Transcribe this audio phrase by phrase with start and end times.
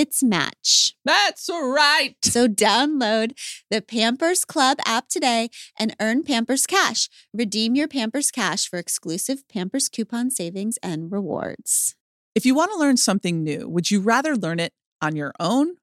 [0.00, 0.96] its match.
[1.04, 2.14] That's right.
[2.24, 3.38] So download
[3.70, 7.10] the Pampers Club app today and earn Pampers Cash.
[7.34, 11.96] Redeem your Pampers Cash for exclusive Pampers coupon savings and rewards.
[12.34, 15.74] If you want to learn something new, would you rather learn it on your own,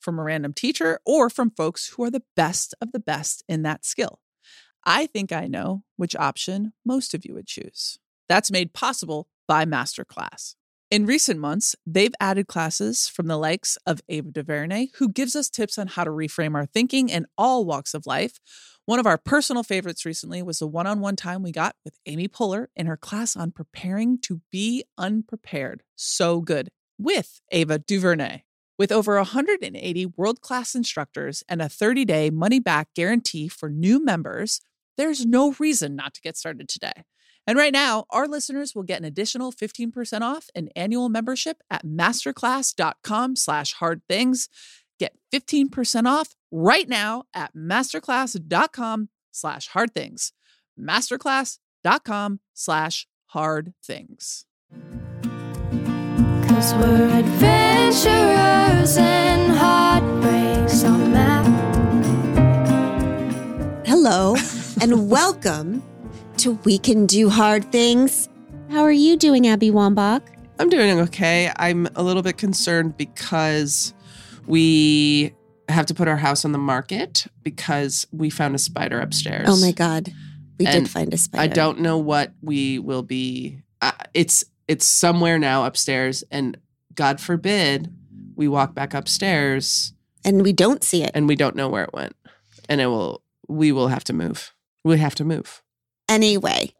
[0.00, 3.62] from a random teacher, or from folks who are the best of the best in
[3.62, 4.20] that skill?
[4.84, 7.98] I think I know which option most of you would choose.
[8.28, 10.56] That's made possible by Masterclass.
[10.92, 15.48] In recent months, they've added classes from the likes of Ava DuVernay, who gives us
[15.48, 18.38] tips on how to reframe our thinking in all walks of life.
[18.84, 21.98] One of our personal favorites recently was the one on one time we got with
[22.04, 25.82] Amy Poehler in her class on preparing to be unprepared.
[25.96, 26.68] So good
[26.98, 28.42] with Ava DuVernay.
[28.78, 34.04] With over 180 world class instructors and a 30 day money back guarantee for new
[34.04, 34.60] members,
[34.98, 37.04] there's no reason not to get started today.
[37.46, 41.84] And right now, our listeners will get an additional 15% off an annual membership at
[41.84, 44.48] masterclass.com slash hard things.
[44.98, 50.32] Get 15% off right now at masterclass.com slash hard things.
[50.78, 54.44] Masterclass.com slash hard things.
[56.46, 61.46] Cause we're adventurers and heartbreaks on map.
[63.84, 64.36] Hello
[64.80, 65.82] and welcome
[66.42, 68.28] to We Can Do Hard Things.
[68.68, 70.22] How are you doing, Abby Wambach?
[70.58, 71.52] I'm doing okay.
[71.56, 73.94] I'm a little bit concerned because
[74.48, 75.34] we
[75.68, 79.46] have to put our house on the market because we found a spider upstairs.
[79.48, 80.12] Oh my God.
[80.58, 81.42] We And did find a spider.
[81.44, 83.62] I don't know what we will be.
[83.80, 86.56] Uh, it's it's somewhere now upstairs, and
[86.92, 87.94] God forbid
[88.34, 89.92] we walk back upstairs
[90.24, 91.12] And we don't see it.
[91.14, 92.16] and we don't know where it went,
[92.68, 93.22] and it will.
[93.46, 94.52] We will have to move.
[94.82, 95.61] We have to move.
[96.12, 96.74] Anyway,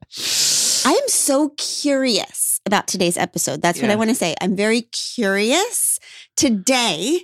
[0.84, 3.62] I am so curious about today's episode.
[3.62, 4.34] That's what I want to say.
[4.42, 5.98] I'm very curious
[6.36, 7.20] today.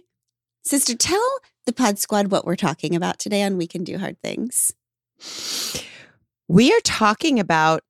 [0.64, 4.16] Sister, tell the Pod Squad what we're talking about today on We Can Do Hard
[4.22, 4.72] Things.
[6.48, 7.82] We are talking about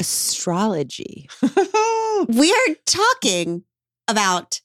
[0.00, 1.28] astrology.
[2.28, 3.62] We are talking
[4.08, 4.60] about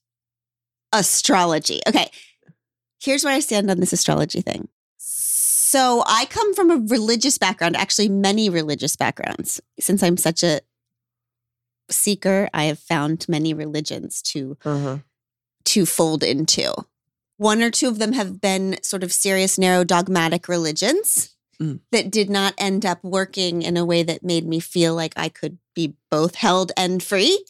[0.92, 1.80] astrology.
[1.88, 2.10] Okay,
[3.00, 4.68] here's where I stand on this astrology thing.
[5.76, 9.60] So, I come from a religious background, actually, many religious backgrounds.
[9.78, 10.62] Since I'm such a
[11.92, 15.00] seeker, I have found many religions to uh-huh.
[15.66, 16.74] to fold into.
[17.36, 21.80] One or two of them have been sort of serious, narrow, dogmatic religions Mm.
[21.92, 25.30] that did not end up working in a way that made me feel like I
[25.30, 27.46] could be both held and free.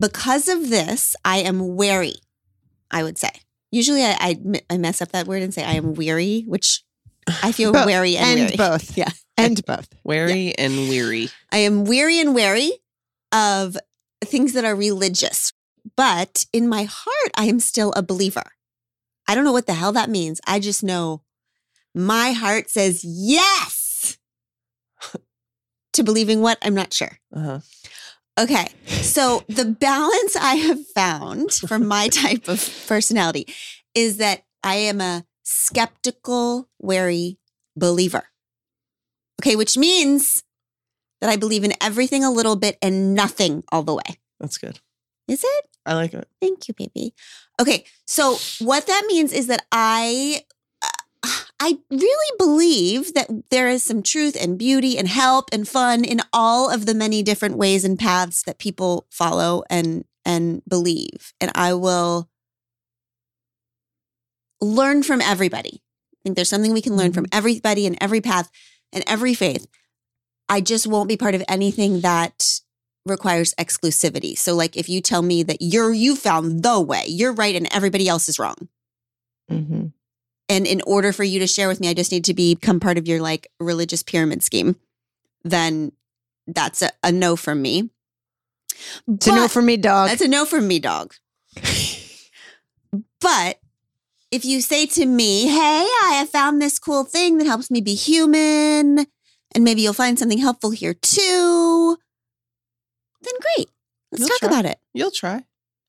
[0.00, 2.16] Because of this, I am wary,
[2.90, 3.30] I would say.
[3.70, 6.83] Usually I, I, I mess up that word and say I am weary, which
[7.42, 7.86] I feel Both.
[7.86, 8.56] wary and, and weary.
[8.56, 8.96] both.
[9.04, 9.10] Yeah.
[9.36, 9.88] And both.
[10.04, 11.28] Wary and weary.
[11.50, 12.72] I am weary and wary
[13.32, 13.76] of
[14.24, 15.52] things that are religious.
[15.96, 18.52] But in my heart, I am still a believer.
[19.26, 20.40] I don't know what the hell that means.
[20.46, 21.22] I just know
[21.96, 24.18] my heart says yes
[25.94, 26.58] to believing what?
[26.62, 27.18] I'm not sure.
[27.34, 27.60] Uh-huh.
[28.38, 28.66] Okay.
[28.86, 33.52] So the balance I have found for my type of personality
[33.94, 37.38] is that I am a skeptical, wary
[37.76, 38.24] believer.
[39.40, 40.42] Okay, which means
[41.20, 44.18] that I believe in everything a little bit and nothing all the way.
[44.40, 44.80] That's good.
[45.28, 45.64] Is it?
[45.86, 46.28] I like it.
[46.40, 47.14] Thank you, baby.
[47.60, 50.42] Okay, so what that means is that I
[50.82, 51.28] uh,
[51.60, 56.20] I really believe that there is some truth and beauty and help and fun in
[56.32, 61.32] all of the many different ways and paths that people follow and and believe.
[61.40, 62.28] And I will
[64.64, 65.82] learn from everybody.
[65.82, 68.50] I think there's something we can learn from everybody and every path
[68.92, 69.66] and every faith.
[70.48, 72.60] I just won't be part of anything that
[73.06, 74.36] requires exclusivity.
[74.36, 77.68] So like if you tell me that you're you found the way, you're right and
[77.74, 78.68] everybody else is wrong.
[79.50, 79.86] Mm-hmm.
[80.48, 82.98] And in order for you to share with me, I just need to become part
[82.98, 84.76] of your like religious pyramid scheme.
[85.42, 85.92] then
[86.46, 87.90] that's a, a no from me.
[89.08, 90.08] It's a no But- for me, dog.
[90.08, 91.14] That's a no from me, dog.
[93.20, 93.58] but
[94.34, 97.80] if you say to me, hey, I have found this cool thing that helps me
[97.80, 99.06] be human,
[99.54, 101.96] and maybe you'll find something helpful here too,
[103.22, 103.68] then great.
[104.10, 104.48] Let's You'll talk try.
[104.48, 104.78] about it.
[104.92, 105.44] You'll try.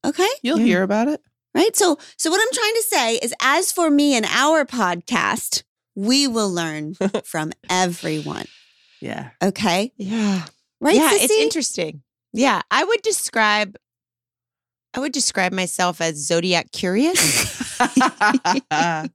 [0.05, 0.27] Okay.
[0.43, 0.65] You'll Yeah.
[0.65, 1.21] hear about it.
[1.55, 1.75] Right.
[1.75, 5.63] So, so what I'm trying to say is as for me and our podcast,
[5.95, 6.95] we will learn
[7.25, 8.45] from everyone.
[9.01, 9.31] Yeah.
[9.41, 9.91] Okay.
[9.97, 10.45] yeah.
[10.81, 10.95] Right.
[10.95, 12.03] yeah, it's interesting.
[12.33, 13.75] Yeah, I would describe
[14.95, 17.79] I would describe myself as zodiac curious.
[17.81, 19.09] I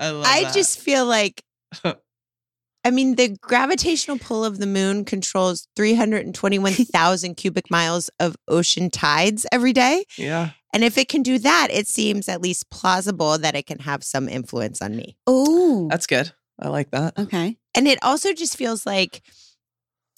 [0.00, 0.54] love I that.
[0.54, 1.42] just feel like
[2.86, 9.46] I mean, the gravitational pull of the moon controls 321,000 cubic miles of ocean tides
[9.50, 10.04] every day.
[10.18, 10.50] yeah.
[10.74, 14.02] And if it can do that, it seems at least plausible that it can have
[14.02, 15.16] some influence on me.
[15.26, 15.86] Oh.
[15.88, 16.32] That's good.
[16.60, 17.16] I like that.
[17.16, 17.56] Okay.
[17.76, 19.22] And it also just feels like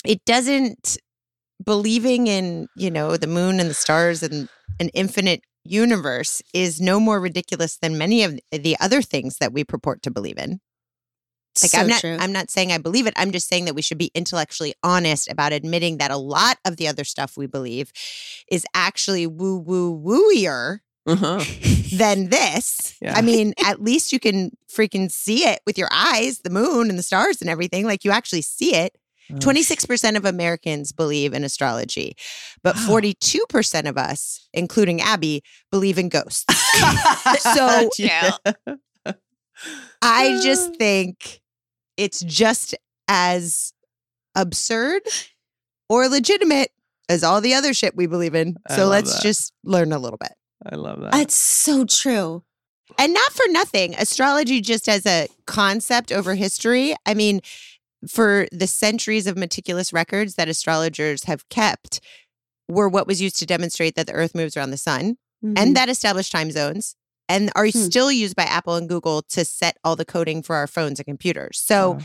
[0.04, 0.96] it doesn't
[1.62, 4.48] believing in, you know, the moon and the stars and
[4.80, 9.64] an infinite universe is no more ridiculous than many of the other things that we
[9.64, 10.60] purport to believe in.
[11.62, 12.16] Like so I'm not true.
[12.20, 13.14] I'm not saying I believe it.
[13.16, 16.76] I'm just saying that we should be intellectually honest about admitting that a lot of
[16.76, 17.92] the other stuff we believe
[18.50, 21.42] is actually woo woo wooier Uh-huh.
[21.96, 22.96] than this.
[23.00, 23.14] Yeah.
[23.16, 26.98] I mean, at least you can freaking see it with your eyes, the moon and
[26.98, 27.86] the stars and everything.
[27.86, 28.94] Like you actually see it.
[29.32, 32.14] Oh, 26% of Americans believe in astrology,
[32.62, 36.44] but 42% of us, including Abby, believe in ghosts.
[37.54, 38.32] So- yeah.
[40.02, 41.40] I just think
[41.96, 42.74] it's just
[43.08, 43.72] as
[44.34, 45.02] absurd
[45.88, 46.70] or legitimate
[47.08, 48.56] as all the other shit we believe in.
[48.68, 49.22] I So love let's that.
[49.22, 50.32] just learn a little bit.
[50.70, 51.12] I love that.
[51.12, 52.42] That's so true.
[52.98, 56.94] And not for nothing, astrology just as a concept over history.
[57.04, 57.40] I mean,
[58.08, 62.00] for the centuries of meticulous records that astrologers have kept,
[62.68, 65.58] were what was used to demonstrate that the earth moves around the sun Mhm.
[65.58, 66.96] and that established time zones
[67.28, 67.78] and are Hmm.
[67.84, 71.06] still used by Apple and Google to set all the coding for our phones and
[71.06, 71.60] computers.
[71.64, 72.04] So Oh,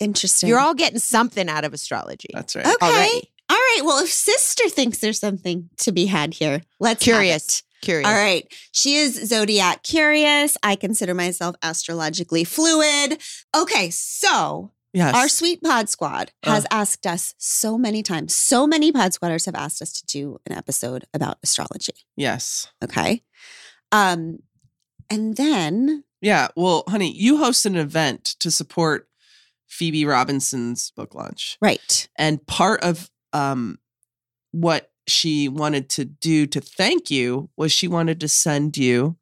[0.00, 0.48] interesting.
[0.48, 2.28] you're all getting something out of astrology.
[2.32, 2.66] that's right.
[2.66, 2.76] okay.
[2.86, 3.32] already.
[3.48, 3.80] All right.
[3.84, 7.58] Well, if sister thinks there's something to be had here, let's have Curious.
[7.60, 7.62] it.
[7.82, 8.08] Curious.
[8.08, 8.44] All right.
[8.72, 10.56] She is zodiac curious.
[10.62, 13.20] I consider myself astrologically fluid.
[13.54, 13.90] Okay.
[13.90, 15.14] So Yes.
[15.14, 16.68] our sweet pod squad has Uh.
[16.82, 20.52] asked us so many times, so many pod squatters have asked us to do an
[20.56, 21.92] episode about astrology.
[22.16, 22.68] yes.
[22.82, 23.22] Okay.
[23.92, 24.38] Um,
[25.10, 26.48] and then Yeah.
[26.56, 29.08] Well, honey, you hosted an event to support
[29.68, 31.58] Phoebe Robinson's book launch.
[31.60, 32.08] right.
[32.16, 33.78] And part of um,
[34.52, 39.16] what she wanted to do to thank you was she wanted to send you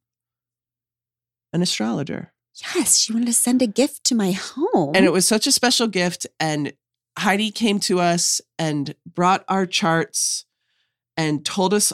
[1.52, 2.32] an astrologer.
[2.74, 4.92] Yes, she wanted to send a gift to my home.
[4.94, 6.26] And it was such a special gift.
[6.38, 6.72] And
[7.18, 10.44] Heidi came to us and brought our charts
[11.16, 11.92] and told us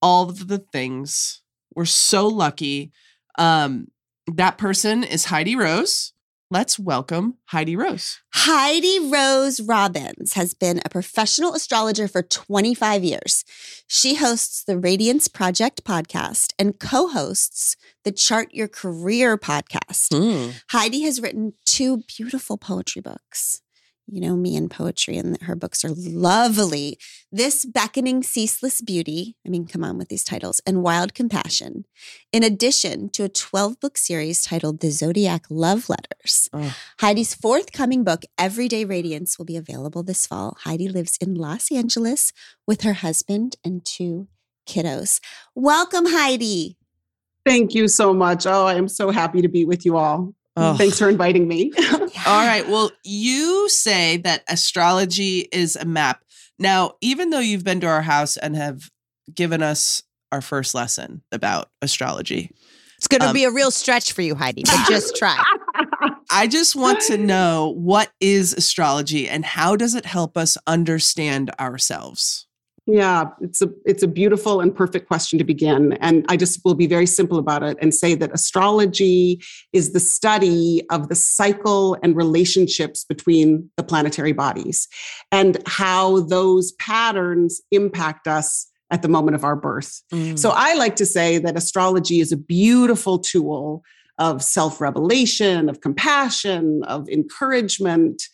[0.00, 1.42] all of the things.
[1.74, 2.92] We're so lucky.
[3.38, 3.88] Um,
[4.26, 6.12] that person is Heidi Rose.
[6.52, 8.20] Let's welcome Heidi Rose.
[8.34, 13.42] Heidi Rose Robbins has been a professional astrologer for 25 years.
[13.86, 20.14] She hosts the Radiance Project podcast and co hosts the Chart Your Career podcast.
[20.14, 20.50] Hmm.
[20.68, 23.61] Heidi has written two beautiful poetry books.
[24.12, 26.98] You know me and poetry, and her books are lovely.
[27.30, 31.86] This Beckoning Ceaseless Beauty, I mean, come on with these titles, and Wild Compassion,
[32.30, 36.50] in addition to a 12 book series titled The Zodiac Love Letters.
[36.52, 36.76] Oh.
[37.00, 40.58] Heidi's forthcoming book, Everyday Radiance, will be available this fall.
[40.64, 42.34] Heidi lives in Los Angeles
[42.66, 44.28] with her husband and two
[44.68, 45.20] kiddos.
[45.54, 46.76] Welcome, Heidi.
[47.46, 48.46] Thank you so much.
[48.46, 50.34] Oh, I am so happy to be with you all.
[50.56, 50.74] Oh.
[50.76, 51.72] Thanks for inviting me.
[52.26, 52.64] All right.
[52.68, 56.22] Well, you say that astrology is a map.
[56.58, 58.90] Now, even though you've been to our house and have
[59.34, 62.50] given us our first lesson about astrology,
[62.98, 65.42] It's going to Um, be a real stretch for you, Heidi, but just try.
[66.30, 71.50] I just want to know what is astrology and how does it help us understand
[71.58, 72.46] ourselves?
[72.86, 75.92] Yeah, it's a it's a beautiful and perfect question to begin.
[75.94, 79.40] And I just will be very simple about it and say that astrology
[79.72, 84.88] is the study of the cycle and relationships between the planetary bodies
[85.30, 90.02] and how those patterns impact us at the moment of our birth.
[90.12, 90.36] Mm.
[90.36, 93.84] So I like to say that astrology is a beautiful tool
[94.18, 98.24] of self revelation, of compassion, of encouragement.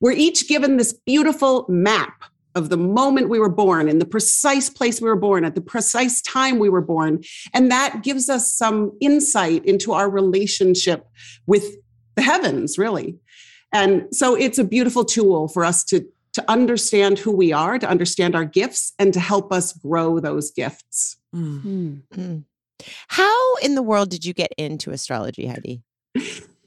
[0.00, 2.24] We're each given this beautiful map
[2.54, 5.60] of the moment we were born in the precise place we were born at the
[5.60, 7.22] precise time we were born.
[7.54, 11.06] And that gives us some insight into our relationship
[11.46, 11.76] with
[12.16, 13.16] the heavens, really.
[13.72, 17.88] And so it's a beautiful tool for us to to understand who we are, to
[17.88, 21.16] understand our gifts, and to help us grow those gifts.
[21.34, 21.62] Mm.
[21.62, 21.94] Hmm.
[22.12, 22.44] Mm.
[23.08, 25.82] How in the world did you get into astrology, Heidi?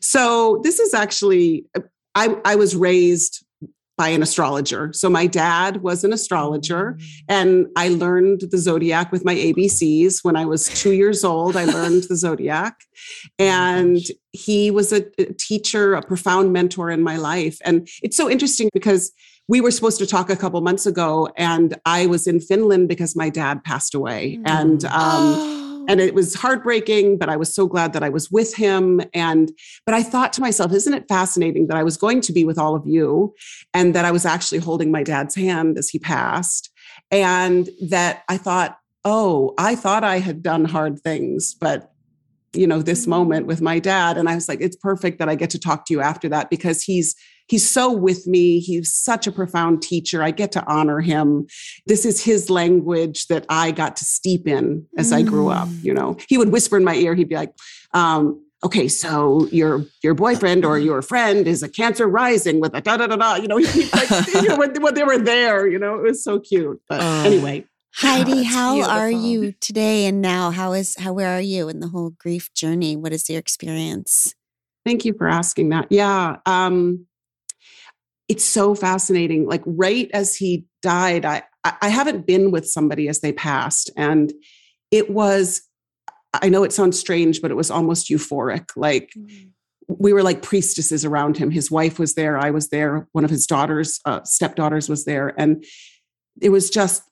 [0.02, 1.66] So this is actually
[2.16, 3.46] I, I was raised
[4.02, 4.92] by an astrologer.
[4.94, 6.98] So my dad was an astrologer
[7.30, 11.56] and I learned the zodiac with my ABCs when I was 2 years old.
[11.56, 12.82] I learned the zodiac
[13.38, 14.00] and
[14.32, 17.60] he was a, a teacher, a profound mentor in my life.
[17.64, 19.12] And it's so interesting because
[19.48, 23.16] we were supposed to talk a couple months ago and I was in Finland because
[23.16, 25.61] my dad passed away and um Oh.
[25.92, 29.02] And it was heartbreaking but i was so glad that i was with him.
[29.14, 29.52] And
[29.86, 32.58] but i thought to myself isn't it fascinating that i was going to be with
[32.58, 33.34] all of you
[33.74, 36.70] and that i was actually holding my dad's hand as he passed?
[37.12, 41.92] And that i thought oh i thought i had done hard things but
[42.54, 43.12] you know this mm-hmm.
[43.12, 44.18] moment with my dad.
[44.18, 46.50] And i was like it's perfect that i get to talk to you after that
[46.50, 47.16] because he's
[47.52, 51.46] he's so with me he's such a profound teacher i get to honor him
[51.86, 55.84] this is his language that i got to steep in as i grew up Mm.
[55.84, 57.54] you know he would whisper in my ear he'd be like
[57.94, 58.24] um,
[58.64, 62.96] okay so your your boyfriend or your friend is a cancer rising with a da
[62.98, 65.78] da da da you know, he, like, you know when, when they were there you
[65.80, 67.24] know it was so cute but Oh.
[67.26, 70.50] anyway Heidi, That's how are you today and now?
[70.52, 72.96] How is how where are you in the whole grief journey?
[72.96, 74.34] What is your experience?
[74.86, 75.88] Thank you for asking that.
[75.90, 76.38] Yeah.
[76.46, 77.06] Um,
[78.32, 79.46] it's so fascinating.
[79.46, 83.92] Like right as he died, I I haven't been with somebody as they passed.
[83.98, 84.32] And
[84.90, 85.62] it was,
[86.34, 88.70] I know it sounds strange, but it was almost euphoric.
[88.78, 89.14] Like
[89.88, 91.52] we were like priestesses around him.
[91.52, 92.38] His wife was there.
[92.38, 93.06] I was there.
[93.12, 95.34] One of his daughters, uh, stepdaughters was there.
[95.38, 95.66] And
[96.42, 97.04] it was just,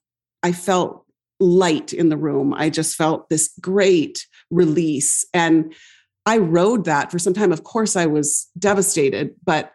[0.42, 1.06] I felt
[1.42, 2.54] light in the room.
[2.54, 5.26] I just felt this great release.
[5.34, 5.76] And
[6.26, 7.52] I rode that for some time.
[7.52, 9.74] Of course, I was devastated, but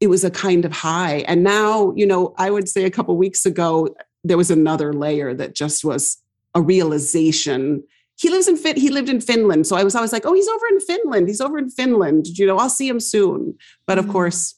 [0.00, 1.18] it was a kind of high.
[1.28, 5.34] And now, you know, I would say a couple weeks ago, there was another layer
[5.34, 6.18] that just was
[6.54, 7.82] a realization.
[8.16, 9.66] He lives in Fin- he lived in Finland.
[9.66, 11.28] So I was always like, oh, he's over in Finland.
[11.28, 12.26] He's over in Finland.
[12.38, 13.56] You know, I'll see him soon.
[13.86, 14.12] But of Mm.
[14.12, 14.54] course,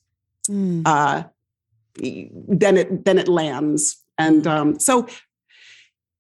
[0.49, 0.83] Mm.
[0.85, 1.25] uh,
[1.97, 3.97] then it then it lands.
[4.19, 5.07] And um, so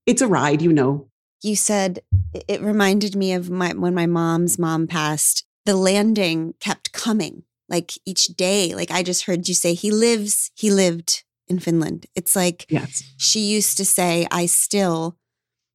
[0.06, 1.08] it's a ride, you know.
[1.42, 2.00] You said
[2.34, 5.44] it- it reminded me of my when my mom's mom passed.
[5.64, 8.74] The landing kept coming, like each day.
[8.74, 10.50] Like I just heard you say, he lives.
[10.54, 12.06] He lived in Finland.
[12.14, 13.02] It's like Yes.
[13.16, 15.16] she used to say, I still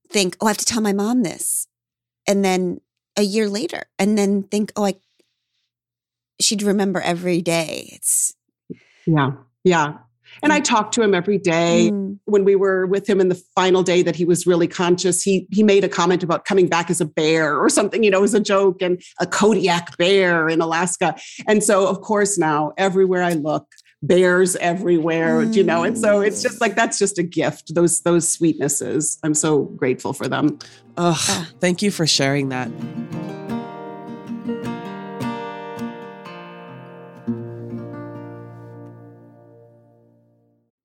[0.10, 1.67] think, oh, I have to tell my mom this.
[2.27, 2.81] And then
[3.17, 4.95] a year later, and then think, oh, I,
[6.39, 7.89] she'd remember every day.
[7.93, 8.33] It's,
[9.05, 9.31] Yeah.
[9.63, 9.93] Yeah.
[10.43, 11.89] And I talked to him every day.
[11.91, 15.21] Mm, when we were with him in the final day that he was really conscious,
[15.21, 18.24] he he made a comment about coming back as a bear or something, you know,
[18.24, 21.15] as a joke, and a Kodiak bear in Alaska.
[21.48, 23.67] And so, of course, now everywhere I look,
[24.03, 25.83] bears everywhere, you know.
[25.83, 27.74] And so it's just like that's just a gift.
[27.75, 29.17] Those those sweetnesses.
[29.24, 30.57] I'm so grateful for them.
[30.98, 31.50] Ugh, Ah.
[31.60, 32.69] thank you for sharing that.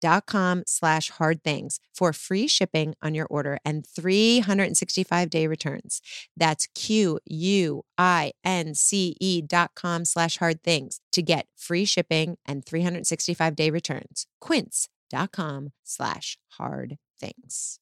[0.00, 6.00] quince.com slash hard things for free shipping on your order and 365 day returns.
[6.36, 11.84] That's Q U I N C E dot com slash hard things to get free
[11.84, 14.26] shipping and 365 day returns.
[14.40, 17.78] Quince.com slash hard things.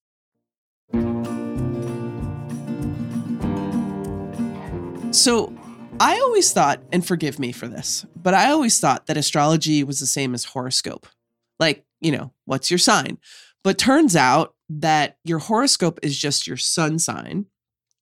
[5.12, 5.52] So
[5.98, 9.98] I always thought, and forgive me for this, but I always thought that astrology was
[9.98, 11.06] the same as horoscope.
[11.58, 13.18] Like, you know, what's your sign?
[13.64, 17.46] But turns out that your horoscope is just your sun sign,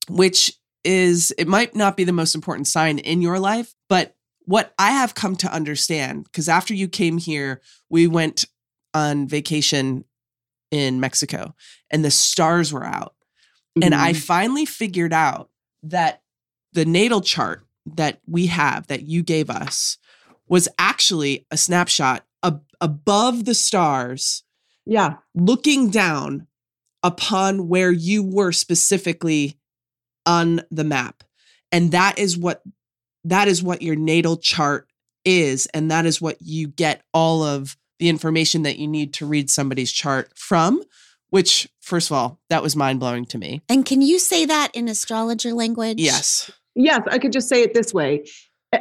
[0.08, 0.52] which
[0.84, 4.14] is, it might not be the most important sign in your life, but
[4.46, 8.44] what I have come to understand, because after you came here, we went
[8.92, 10.04] on vacation
[10.70, 11.54] in Mexico
[11.90, 13.14] and the stars were out.
[13.80, 14.16] And I Mhm.
[14.16, 15.50] finally figured out
[15.82, 16.22] that
[16.72, 19.98] the natal chart that we have that you gave us
[20.46, 22.26] was actually a snapshot
[22.84, 24.44] above the stars,
[24.84, 25.14] Yeah.
[25.34, 26.46] looking down
[27.02, 29.58] upon where you were specifically
[30.26, 31.24] on the map.
[31.72, 32.62] And that is what
[33.24, 34.86] that is what your natal chart
[35.24, 39.24] is and that is what you get all of the information that you need to
[39.24, 40.82] read somebody's chart from,
[41.30, 43.62] which first of all, that was mind-blowing to me.
[43.70, 45.98] And can you say that in astrologer language?
[45.98, 46.50] Yes.
[46.74, 48.24] Yes, I could just say it this way.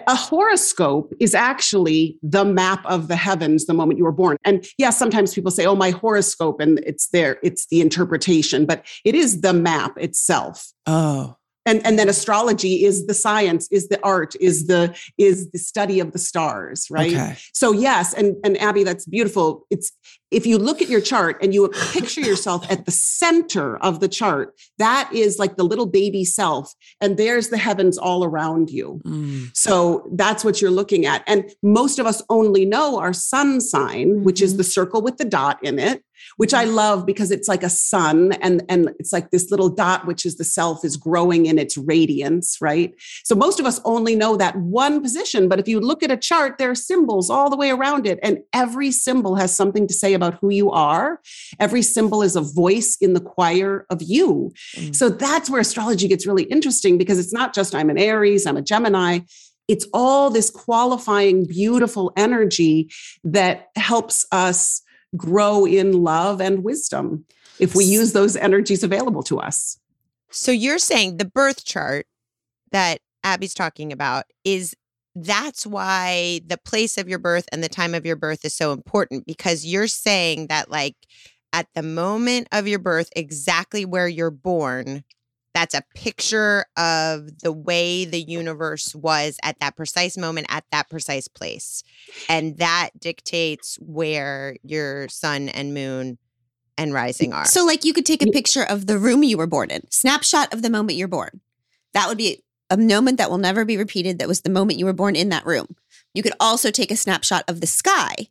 [0.07, 4.38] A- horoscope is actually the map of the heavens the moment you were born.
[4.43, 8.85] And yes, sometimes people say, oh, my horoscope, and it's there, it's the interpretation, but
[9.03, 10.71] it is the map itself.
[10.85, 11.35] Oh.
[11.65, 16.01] And, and then astrology is the science, is the art, is the is the study
[16.01, 17.13] of the stars, right?
[17.13, 17.38] Okay.
[17.53, 19.65] So yes, and and Abby, that's beautiful.
[19.69, 19.89] It's
[20.33, 24.07] if you look at your chart and you picture yourself at the center of the
[24.07, 28.99] chart, that is like the little baby self, and there's the heavens all around you.
[29.05, 29.55] Mm.
[29.55, 31.23] So that's what you're looking at.
[31.27, 34.57] And most of us only know our sun sign, which is Mhm.
[34.57, 36.03] the circle with the dot in it,
[36.37, 40.07] which I love because it's like a sun and, and it's like this little dot,
[40.07, 42.93] which is the self is growing in its radiance, right?
[43.25, 45.49] So most of us only know that one position.
[45.49, 48.19] But if you look at a chart, there are symbols all the way around it.
[48.23, 51.20] And every symbol has something to say about who you are.
[51.60, 54.51] Every symbol is a voice in the choir of you.
[54.75, 54.96] Mm.
[54.96, 58.58] So that's where astrology gets really interesting because it's not just I'm an Aries, I'm
[58.58, 59.20] a Gemini.
[59.68, 62.89] It's all this qualifying, beautiful energy
[63.24, 64.82] that helps us
[65.15, 67.25] grow in love and wisdom
[67.60, 69.80] if we use those energies available to us.
[70.32, 72.08] So you're saying the birth chart
[72.72, 74.75] that Abby's talking about is
[75.15, 78.72] that's why the place of your birth and the time of your birth is so
[78.72, 80.96] important because you're saying that like
[81.51, 85.03] at the moment of your birth exactly where you're born
[85.53, 90.89] that's a picture of the way the universe was at that precise moment at that
[90.89, 91.84] precise place
[92.27, 96.18] and that dictates where your sun and moon
[96.77, 99.48] and rising are So, like, you could take a picture of the room you were
[99.48, 101.42] born in, snapshot of the moment you're born.
[101.94, 102.43] That would be
[102.74, 104.20] a moment that will never be repeated.
[104.20, 105.75] That was the moment you were born in that room.
[106.14, 108.27] You could also take a snapshot of the sky,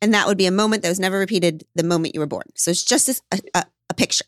[0.00, 2.46] and that would be a moment that was never repeated the moment you were born.
[2.54, 4.26] So, it's just a, a, a- picture.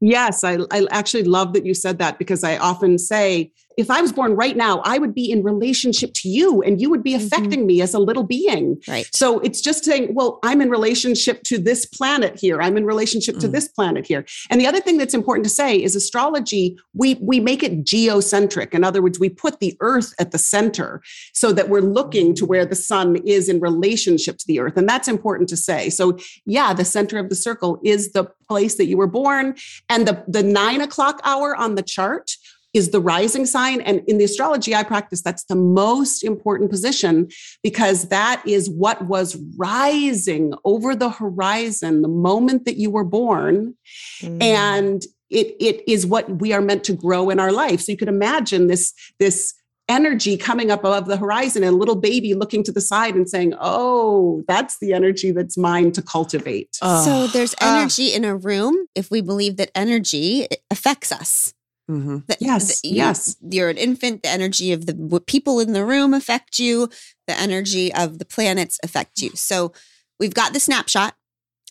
[0.00, 4.00] Yes, I, I actually love that you said that because I often say, if I
[4.00, 7.14] was born right now, I would be in relationship to you and you would be
[7.14, 7.24] Mhm.
[7.26, 8.80] affecting me as a little being.
[8.88, 9.08] Right.
[9.14, 12.60] So it's just saying, well, I'm in relationship to this planet here.
[12.60, 13.52] I'm in relationship to Mm.
[13.52, 14.24] this planet here.
[14.50, 18.74] And the other thing that's important to say is astrology, we we make it geocentric.
[18.74, 21.00] In other words, we put the earth at the center
[21.32, 24.76] so that we're looking to where the sun is in relationship to the earth.
[24.76, 25.90] And that's important to say.
[25.90, 29.54] So yeah, the center of the circle is the place that you were born.
[29.88, 32.36] And the, the nine o'clock hour on the chart
[32.74, 33.80] is the rising sign.
[33.82, 37.28] And in the astrology I practice, that's the most important position
[37.62, 43.74] because that is what was rising over the horizon the moment that you were born.
[44.20, 44.42] Mm.
[44.42, 47.80] And it, it is what we are meant to grow in our life.
[47.80, 49.54] So you could imagine this, this
[49.88, 53.28] energy coming up above the horizon and a little baby looking to the side and
[53.28, 56.76] saying, Oh, that's the energy that's mine to cultivate.
[56.76, 61.54] so, there's energy in a room if we believe that energy affects us.
[61.92, 62.26] Mhm.
[62.26, 63.36] That- Yes, that you- yes.
[63.42, 64.22] You're an infant.
[64.22, 66.88] The energy of the people in the room affect you.
[67.26, 69.30] The energy of the planets affect you.
[69.34, 69.72] So
[70.18, 71.14] we've got the snapshot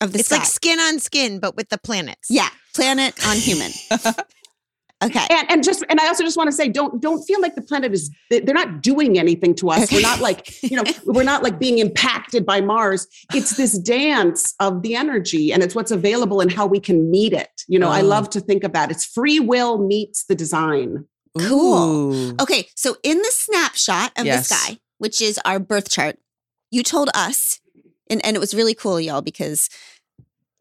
[0.01, 0.37] of the it's sky.
[0.37, 3.71] like skin on skin but with the planets yeah, planet on human.
[5.03, 5.25] okay.
[5.29, 7.61] and and just and I also just want to say don't don't feel like the
[7.61, 9.91] planet is they're not doing anything to us.
[9.91, 13.07] We're not like you know we're not like being impacted by Mars.
[13.33, 17.33] It's this dance of the energy and it's what's available and how we can meet
[17.33, 17.49] it.
[17.67, 18.05] You know, I Oh.
[18.05, 18.91] love to think of that.
[18.91, 21.05] It's free will meets the design.
[21.37, 22.13] Cool.
[22.13, 22.35] Ooh.
[22.41, 22.67] Okay.
[22.75, 24.49] So in the snapshot of Yes.
[24.49, 26.17] the sky, which is our birth chart,
[26.71, 27.59] you told us,
[28.09, 29.69] and, and it was really cool, y'all, because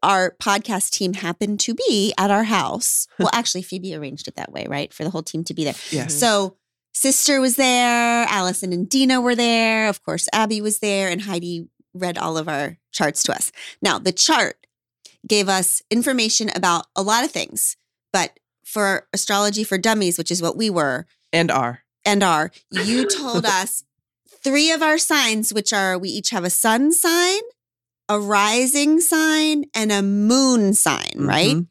[0.03, 3.07] our podcast team happened to be at our house.
[3.19, 4.91] Well, actually, Phoebe arranged it that way, right?
[4.91, 5.75] For the whole team to be there.
[5.91, 6.15] Yes.
[6.15, 6.57] So
[6.91, 9.87] sister was there, Allison and Dina were there.
[9.87, 13.51] Of course, Abby was there, and Heidi read all of our charts to us.
[13.79, 14.65] Now, the chart
[15.27, 17.77] gave us information about a lot of things,
[18.11, 21.83] but for astrology for dummies, which is what we were and are.
[22.05, 23.83] and are, you told us
[24.43, 27.41] three of our signs, which are we each have a sun sign,
[28.11, 31.55] a rising sign, and a moon sign, right?
[31.55, 31.67] Mhm.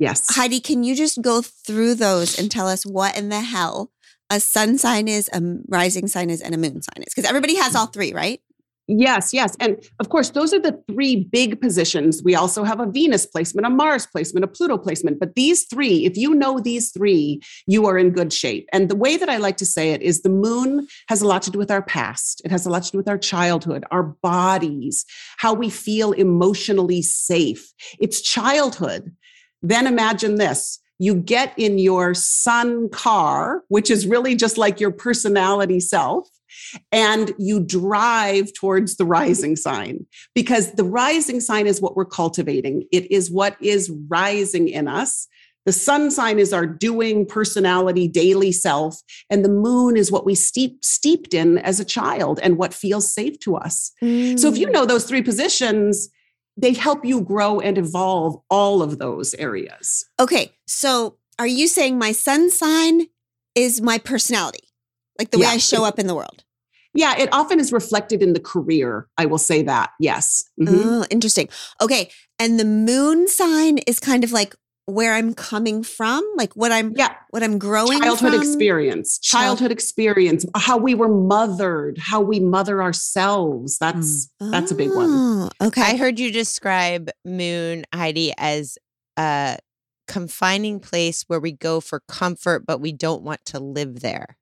[0.00, 0.24] Yes.
[0.30, 3.92] Heidi, can you just go through those and tell us what in the hell
[4.30, 7.14] a sun sign is, a rising sign is, and a moon sign is?
[7.14, 8.40] Because everybody has all three, right?
[8.90, 9.54] Yes, yes.
[9.60, 12.22] And of course, those are the three big positions.
[12.24, 15.20] We also have a Venus placement, a Mars placement, a Pluto placement.
[15.20, 18.66] But these three, if you know these three, you are in good shape.
[18.72, 21.42] And the way that I like to say it is the moon has a lot
[21.42, 24.04] to do with our past, it has a lot to do with our childhood, our
[24.04, 25.04] bodies,
[25.36, 27.70] how we feel emotionally safe.
[28.00, 29.14] It's childhood.
[29.60, 34.90] Then imagine this you get in your sun car, which is really just like your
[34.90, 36.28] personality self
[36.92, 42.86] and you drive towards the rising sign because the rising sign is what we're cultivating.
[42.92, 45.26] It is what is rising in us.
[45.66, 50.34] The sun sign is our doing personality, daily self, and the moon is what we
[50.34, 53.92] steep, steeped in as a child and what feels safe to us.
[54.00, 54.72] So if you mm.
[54.72, 56.08] know those three positions,
[56.56, 60.06] they help you grow and evolve all of those areas.
[60.18, 63.06] Okay, so are you saying my sun sign
[63.54, 64.64] is my personality?
[65.18, 66.44] Like the way I show up in the world?
[66.94, 69.06] Yeah, it often is reflected in the career.
[69.18, 69.90] I will say that.
[70.00, 70.44] Yes.
[70.60, 70.68] Mhm.
[70.84, 71.48] Oh, interesting.
[71.80, 72.10] Okay.
[72.38, 74.54] And the moon sign is kind of like
[74.86, 77.12] where I'm coming from, like what I'm Yeah.
[77.28, 78.40] what I'm growing childhood from.
[78.42, 84.74] experience Child- childhood experience how we were mothered how we mother ourselves that's that's a
[84.74, 85.50] big one.
[85.60, 85.82] Okay.
[85.82, 88.78] I heard you describe Moon, Heidi, as
[89.18, 89.58] a
[90.06, 94.37] confining place where we go for comfort, but we don't want to live there.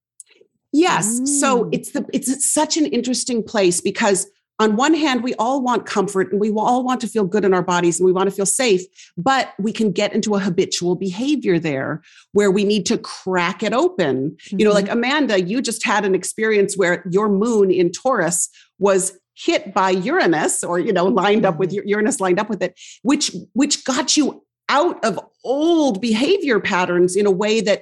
[0.84, 1.06] Yes
[1.40, 1.68] so Mm.
[1.76, 4.20] it's the it's such an interesting place because
[4.58, 7.52] on one hand we all want comfort and we all want to feel good in
[7.58, 8.82] our bodies and we want to feel safe
[9.30, 11.90] but we can get into a habitual behavior there
[12.32, 14.80] where we need to crack it open you know Mm-hmm.
[14.80, 19.02] like amanda you just had an experience where your moon in taurus was
[19.34, 21.76] hit by uranus or you know lined up with Mm-hmm.
[21.88, 23.26] your uranus lined up with it which
[23.60, 24.26] which got you
[24.68, 27.80] out of old behavior patterns in a way that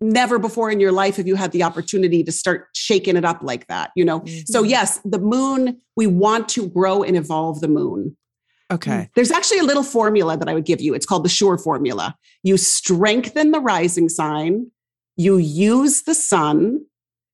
[0.00, 3.42] never before in your life have you had the opportunity to start shaking it up
[3.42, 4.70] like that you know so Mm-hmm.
[4.70, 8.16] yes the moon we want to grow and evolve the moon
[8.72, 9.08] Okay.
[9.16, 10.94] there's actually a little formula that I would give you.
[10.94, 12.14] It's called the Sure formula.
[12.44, 14.70] You strengthen the rising sign,
[15.16, 16.84] you use the sun,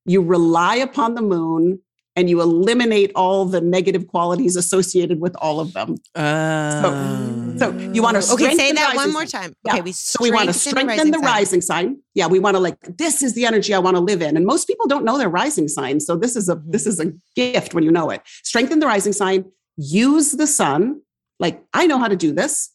[0.07, 1.81] you rely upon the moon,
[2.17, 5.97] and you eliminate all the negative qualities associated with all of them.
[6.15, 9.53] Uh, So you want to Okay, say that one more time.
[9.65, 9.75] Yeah.
[9.75, 11.25] Okay, we So we want to strengthen the sign.
[11.27, 11.99] rising sign.
[12.15, 14.37] Yeah, we want to like this is the energy I want to live in.
[14.37, 16.01] And most people don't know their rising sign.
[16.01, 18.21] So this is a this is a gift when you know it.
[18.43, 19.45] Strengthen the rising sign,
[19.77, 21.01] use the sun.
[21.39, 22.71] Like I know how to do this.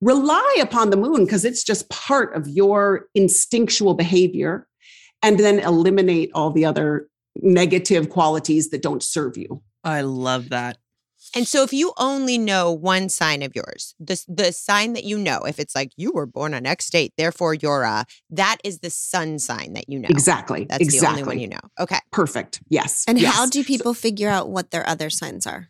[0.00, 4.66] Rely upon the moon because it's just part of your instinctual behavior
[5.22, 9.62] and then eliminate all the other negative qualities that don't serve you.
[9.84, 10.78] I love that.
[11.34, 15.18] And so if you only know one sign of yours, the the sign that you
[15.18, 18.78] know, if it's like you were born on X date, therefore you're a that is
[18.78, 20.08] the sun sign that you know.
[20.08, 20.64] Exactly.
[20.64, 21.22] That's exactly.
[21.22, 21.60] the only one you know.
[21.80, 21.98] Okay.
[22.12, 22.62] Perfect.
[22.68, 23.04] Yes.
[23.08, 23.34] and yes.
[23.34, 25.68] how do people figure out what their other signs are?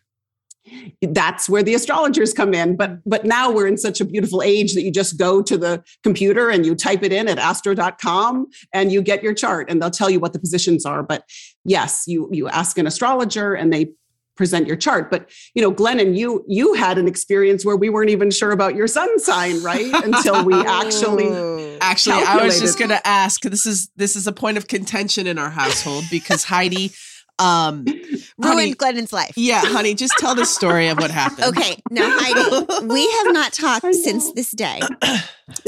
[1.03, 3.11] That's where the astrologers come in but mm-hmm.
[3.11, 6.51] but now we're in such a beautiful age that you just go to the computer
[6.51, 10.11] and you type it in at astro.com and you get your chart and they'll tell
[10.11, 11.25] you what the positions are but
[11.65, 13.91] yes you you ask an astrologer and they
[14.37, 18.09] present your chart but you know glennon you you had an experience where we weren't
[18.09, 21.29] even sure about your sun sign right until we actually.
[21.81, 23.41] Actually, I was just going to ask.
[23.43, 26.93] This is this is a point of contention in our household because Heidi,
[27.39, 29.33] um, honey, ruined Glennon's life.
[29.37, 31.45] yeah, honey, just tell the story of what happened.
[31.59, 34.81] Okay, now Heidi, we have not talked since this day.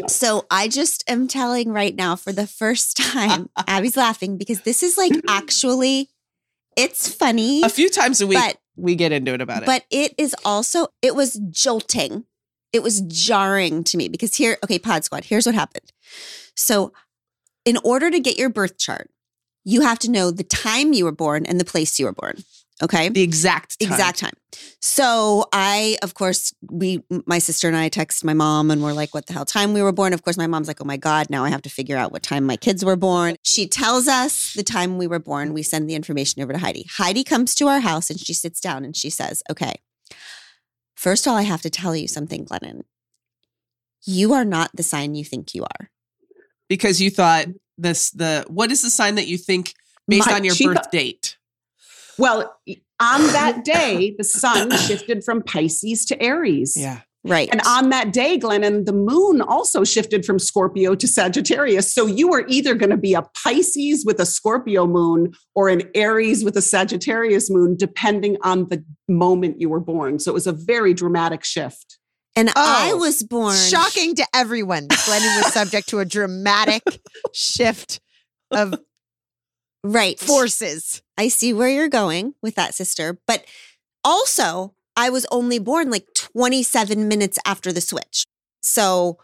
[0.09, 4.83] So I just am telling right now for the first time, Abby's laughing because this
[4.83, 6.09] is like actually,
[6.77, 9.67] it's funny, A few times a week, but we get into it about it.
[9.67, 12.25] but it is also it was jolting.
[12.73, 15.93] It was jarring to me because here, okay, Pod Squad, here's what happened.
[16.55, 16.93] So,
[17.65, 19.11] in order to get your birth chart,
[19.64, 22.42] you have to know the time you were born and the place you were born.
[22.83, 23.11] Okay.
[23.11, 23.90] the exact time.
[23.90, 24.33] exact time.
[24.81, 29.12] So I, of course, we, my sister and I text my mom and we're like,
[29.12, 30.14] what the hell time we were born?
[30.14, 32.23] Of course, my mom's like, oh my God, now I have to figure out what
[32.23, 33.37] time my kids were born.
[33.42, 35.53] She tells us the time we were born.
[35.53, 36.87] We send the information over to Heidi.
[36.96, 39.75] Heidi comes to our house and she sits down and she says, okay,
[40.94, 42.85] first of all, I have to tell you something, Glennon.
[44.07, 45.90] You are not the sign you think you are.
[46.70, 47.46] because you thought
[47.81, 49.75] this the what is the sign that you think
[50.09, 51.37] based My- on your she birth thought- date?
[52.19, 52.57] well
[53.01, 57.01] on that day the sun shifted from pisces to aries Yeah.
[57.23, 57.51] Right.
[57.53, 61.93] And on that day, Glennon, the moon also shifted from Scorpio to Sagittarius.
[61.93, 65.83] So you were either going to be a Pisces with a Scorpio moon or an
[65.95, 70.19] Aries with a Sagittarius moon, depending on the moment you were born.
[70.19, 71.99] So it was a very dramatic shift.
[72.37, 73.57] And I Oh, was born.
[73.57, 74.88] Shocking to everyone.
[74.88, 76.83] Glennon was subject to a dramatic
[77.33, 78.01] shift
[78.51, 78.75] of
[79.85, 80.19] right.
[80.19, 81.03] forces.
[81.19, 83.19] I see where you're going with that, sister.
[83.27, 83.45] But
[84.05, 88.25] also, I was only born like 27 minutes after the switch.
[88.62, 89.19] So,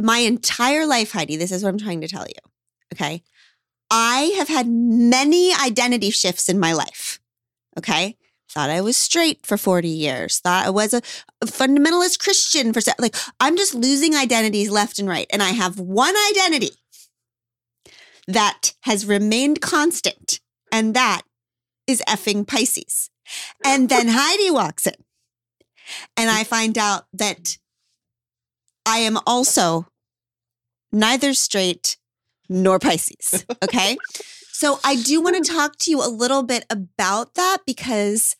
[0.00, 2.50] my entire life, Heidi, this is what I'm trying to tell you.
[2.94, 3.22] Okay.
[3.90, 7.18] I have had many identity shifts in my life.
[7.78, 8.16] Okay.
[8.50, 10.38] Thought I was straight for 40 years.
[10.38, 11.02] Thought I was a,
[11.42, 15.26] a fundamentalist Christian for like, I'm just losing identities left and right.
[15.30, 16.70] And I have one identity
[18.26, 21.22] that has remained constant, and that
[21.86, 23.10] is effing Pisces.
[23.64, 24.94] And then Heidi walks in,
[26.16, 27.58] and I find out that
[28.86, 29.86] I am also
[30.90, 31.98] neither straight
[32.48, 33.44] nor Pisces.
[33.62, 33.96] Okay.
[34.58, 38.34] so I do want to talk to you a little bit about that because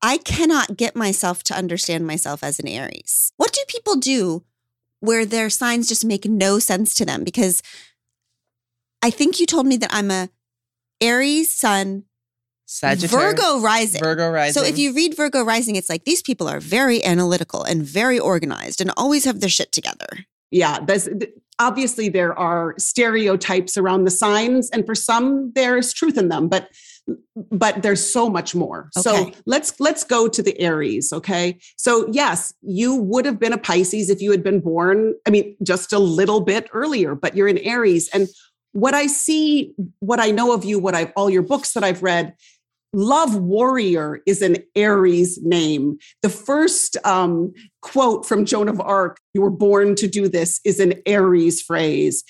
[0.00, 3.34] I cannot get myself to understand myself as an Aries.
[3.36, 4.44] What do people do
[5.00, 7.22] where their signs just make no sense to them?
[7.22, 7.62] Because
[9.02, 10.30] I think you told me that I'm a
[11.02, 12.04] Aries sun,
[12.64, 13.34] Sagittarius.
[13.34, 14.00] Virgo rising.
[14.00, 14.58] Virgo rising.
[14.58, 18.18] So if you read Virgo rising, it's like these people are very analytical and very
[18.18, 20.24] organized and always have their shit together.
[20.52, 21.08] Yeah there's
[21.58, 26.68] obviously there are stereotypes around the signs and for some there's truth in them but
[27.50, 28.88] but there's so much more.
[28.92, 31.58] So let's let's go to the aries okay?
[31.76, 35.56] So yes you would have been a pisces if you had been born i mean
[35.62, 38.08] just a little bit earlier but you're an aries.
[38.12, 38.28] And
[38.72, 42.02] what i see what i know of you what i've all your books that i've
[42.02, 42.34] read
[42.92, 47.52] love warrior is an aries name the first um,
[47.82, 52.24] quote from Joan of Arc, you were born to do this, is an Aries phrase.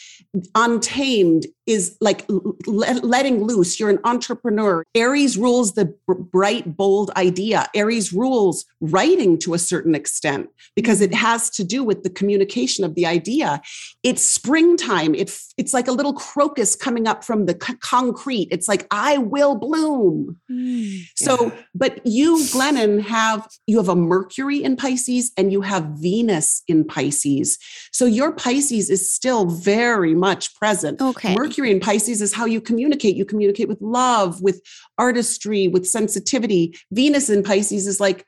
[0.55, 2.25] Untamed is like
[2.66, 3.79] let- letting loose.
[3.79, 4.85] You're an entrepreneur.
[4.96, 7.68] Aries rules the br- bright, bold idea.
[7.75, 12.85] Aries rules writing to a certain extent because it has to do with the communication
[12.85, 13.62] of the idea.
[14.03, 15.14] It's springtime.
[15.14, 18.48] It, it's like a little crocus coming up from the c- concrete.
[18.51, 20.40] It's like, I will bloom.
[20.51, 21.03] Mm.
[21.16, 21.55] So, Yeah.
[21.77, 26.85] but you, Glennon, have you have a Mercury in Pisces and you have Venus in
[26.85, 27.57] Pisces.
[27.92, 31.01] So your Pisces is still very much present.
[31.01, 31.35] Okay.
[31.35, 33.16] Mercury in Pisces is how you communicate.
[33.16, 34.60] You communicate with love, with
[34.98, 36.74] artistry, with sensitivity.
[36.90, 38.26] Venus in Pisces is like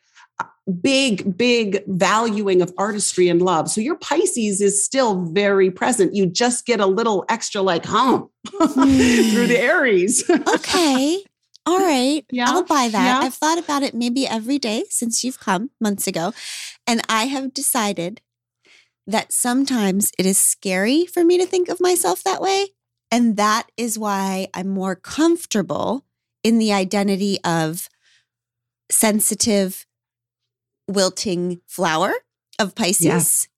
[0.80, 3.70] big, big valuing of artistry and love.
[3.70, 6.14] So your Pisces is still very present.
[6.14, 9.70] You just get a little extra like hum through the hmm.
[9.70, 10.28] Aries.
[10.28, 11.22] okay.
[11.66, 12.24] All right.
[12.30, 13.04] Yeah, I'll buy that.
[13.06, 13.18] yeah.
[13.20, 16.32] I've thought about it maybe every day since you've come months ago.
[16.86, 18.20] And I have decided
[19.06, 22.68] that sometimes it is scary for me to think of myself that way.
[23.14, 26.04] And that is why I'm more comfortable
[26.42, 27.88] in the identity of
[28.90, 29.86] sensitive,
[30.88, 32.12] wilting flower
[32.58, 33.04] of Pisces.
[33.04, 33.48] Yes.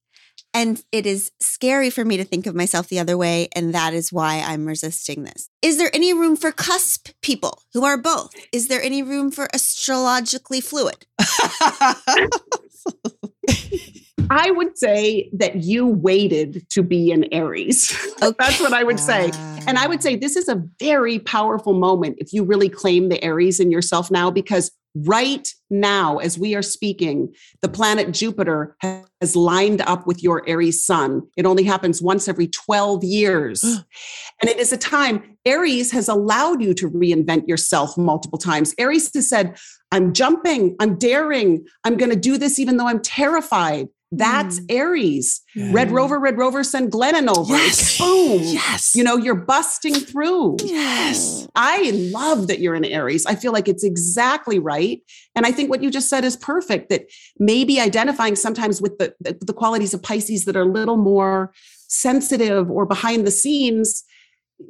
[0.53, 3.49] And it is scary for me to think of myself the other way.
[3.57, 5.49] And that is why I'm resisting this.
[5.62, 8.35] Is there any room for cusp people who are both?
[8.53, 11.07] Is there any room for astrologically fluid?
[14.31, 17.97] I would say that you waited to be an Aries.
[18.21, 19.31] That's what I would say.
[19.67, 23.23] And I would say this is a very powerful moment if you really claim the
[23.23, 24.73] Aries in yourself now, because
[25.05, 30.85] right now, as we are speaking, the planet Jupiter has lined up with your Aries
[30.85, 31.23] sun.
[31.37, 33.62] It only happens once every 12 years.
[34.41, 38.75] and it is a time Aries has allowed you to reinvent yourself multiple times.
[38.79, 39.57] Aries has said,
[39.93, 43.89] I'm jumping, I'm daring, I'm going to do this even though I'm terrified.
[44.12, 44.66] That's mm.
[44.71, 45.42] Aries.
[45.57, 45.92] Red mm.
[45.92, 47.53] Rover, Red Rover, send Glennon over.
[47.53, 47.99] Yes.
[47.99, 48.40] Boom.
[48.42, 48.95] Yes.
[48.95, 50.59] You know, you're busting through.
[50.62, 51.49] Yes.
[51.57, 53.27] I love that you're an Aries.
[53.27, 55.01] I feel like it's exactly right.
[55.35, 57.07] And I think what you just said is perfect that
[57.38, 61.53] maybe identifying sometimes with the, the, the qualities of Pisces that are a little more
[61.88, 64.05] sensitive or behind the scenes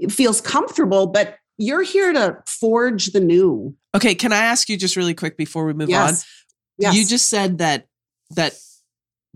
[0.08, 3.74] feels comfortable, but you're here to forge the new.
[3.94, 6.22] Okay, can I ask you just really quick before we move Yes.
[6.22, 6.26] on?
[6.78, 6.96] Yes.
[6.96, 7.86] You just said that
[8.30, 8.54] that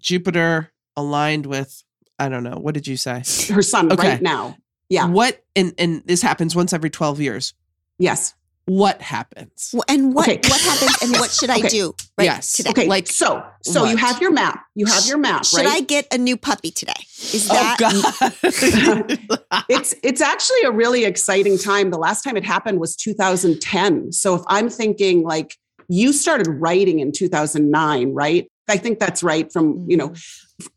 [0.01, 1.83] Jupiter aligned with
[2.19, 3.23] I don't know, what did you say?
[3.53, 4.09] her sun Okay.
[4.09, 4.57] right now.
[4.89, 5.07] Yeah.
[5.07, 7.55] What and and this happens once every 12 years.
[7.99, 8.35] Yes.
[8.67, 9.75] What happens?
[9.77, 10.39] Wh- And what, Okay.
[10.49, 11.69] what happens and what should I Okay.
[11.69, 12.53] do right Yes.
[12.53, 12.71] today?
[12.71, 12.87] Okay.
[12.87, 14.61] Like, so so you have your map.
[14.77, 16.93] You have your map, Should I get a new puppy today?
[17.33, 18.33] Is Oh that god.
[19.69, 21.91] it's it's actually a really exciting time.
[21.91, 24.13] The last time it happened was 2010.
[24.13, 25.57] So if I'm thinking like
[25.89, 28.49] you started writing in 2009, right?
[28.71, 30.15] I think that's right from, you know,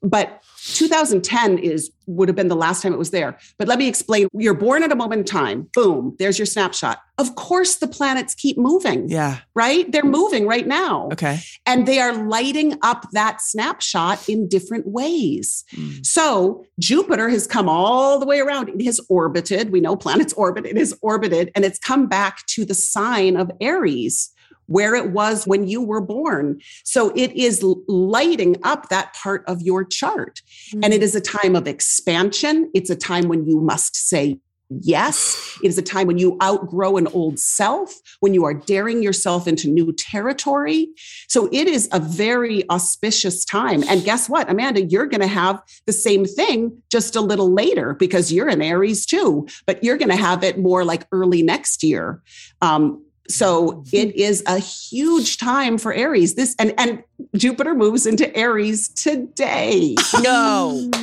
[0.02, 3.38] but 2010 is would have been the last time it was there.
[3.58, 4.28] But let me explain.
[4.34, 5.70] You're born at a moment in time.
[5.74, 7.00] Boom, there's your snapshot.
[7.18, 9.08] Of course the planets keep moving.
[9.10, 9.40] Yeah.
[9.54, 9.90] Right?
[9.92, 11.10] They're moving right now.
[11.14, 11.40] Okay.
[11.66, 15.64] And they are lighting up that snapshot in different ways.
[15.76, 16.06] Mm.
[16.06, 18.70] So Jupiter has come all the way around.
[18.70, 19.72] It has orbited.
[19.72, 20.66] We know planets orbit.
[20.66, 24.33] It has orbited and it's come back to the sign of Aries
[24.68, 26.60] where it was when you were born.
[26.84, 30.42] So it is lighting up that part of your chart.
[30.82, 32.70] And it is a time of expansion.
[32.74, 34.40] It's a time when you must say
[34.82, 35.60] yes.
[35.64, 39.48] It is a time when you outgrow an old self, when you are daring yourself
[39.48, 40.90] into new territory.
[41.28, 43.84] So it is a very auspicious time.
[43.88, 47.94] And guess what, Amanda, you're going to have the same thing just a little later
[47.94, 51.84] because you're in Aries too, but you're going to have it more like early next
[51.84, 52.22] year.
[52.62, 53.96] Um, so mm-hmm.
[53.96, 56.36] it is a huge time for Aries.
[56.36, 57.04] This and and
[57.36, 59.96] Jupiter moves into Aries today.
[60.22, 60.90] No.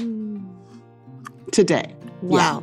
[1.52, 1.96] Today.
[2.22, 2.62] Wow.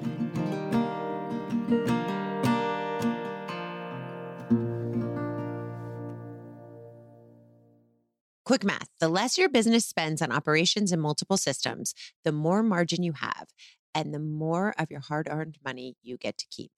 [8.46, 11.94] Quick math the less your business spends on operations and multiple systems,
[12.24, 13.48] the more margin you have,
[13.94, 16.72] and the more of your hard earned money you get to keep.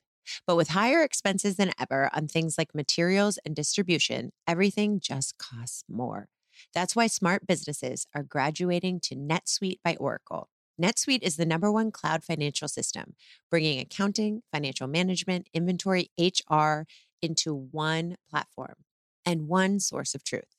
[0.46, 5.84] But with higher expenses than ever on things like materials and distribution, everything just costs
[5.90, 6.28] more.
[6.74, 10.50] That's why smart businesses are graduating to NetSuite by Oracle.
[10.82, 13.16] NetSuite is the number one cloud financial system,
[13.50, 16.84] bringing accounting, financial management, inventory, HR
[17.22, 18.76] into one platform
[19.26, 20.59] and one source of truth.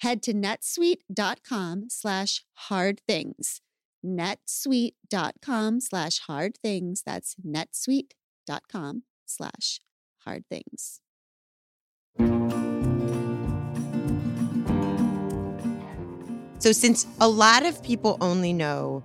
[0.00, 3.60] Head to netsuite.com slash hard things.
[4.04, 7.02] netsuite.com slash hard things.
[7.04, 9.80] That's netsuite.com slash
[10.24, 11.00] hard things.
[16.60, 19.04] So, since a lot of people only know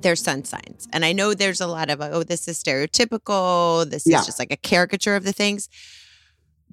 [0.00, 4.04] their sun signs, and I know there's a lot of, oh, this is stereotypical, this
[4.06, 4.20] Yeah.
[4.20, 5.68] is just like a caricature of the things,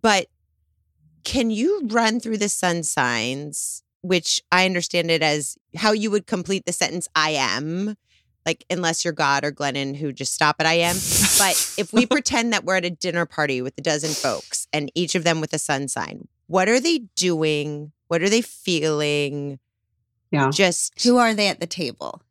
[0.02, 0.28] but
[1.24, 6.28] can you run through the sun signs, which I understand it as how you would
[6.28, 7.96] complete the sentence, I am?
[8.46, 10.96] Like, unless you're God or Glennon who just stop at I am.
[11.38, 14.92] But if we pretend that we're at a dinner party with a dozen folks and
[14.96, 17.92] each of them with a sun sign, what are they doing?
[18.08, 19.60] What are they feeling?
[20.32, 20.50] Yeah.
[20.50, 22.22] Just Who are they at the table?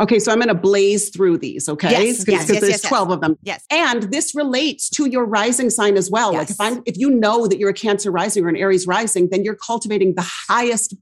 [0.00, 1.90] Okay, so I'm going to blaze through these, okay?
[1.90, 2.88] Yes, Because yes, yes, there's yes, yes.
[2.88, 3.36] 12 of them.
[3.42, 3.64] yes.
[3.70, 6.32] And this relates to your rising sign as well.
[6.32, 9.28] Like if I'm if you know that you're a Cancer rising or an Aries rising,
[9.30, 10.94] then you're cultivating the highest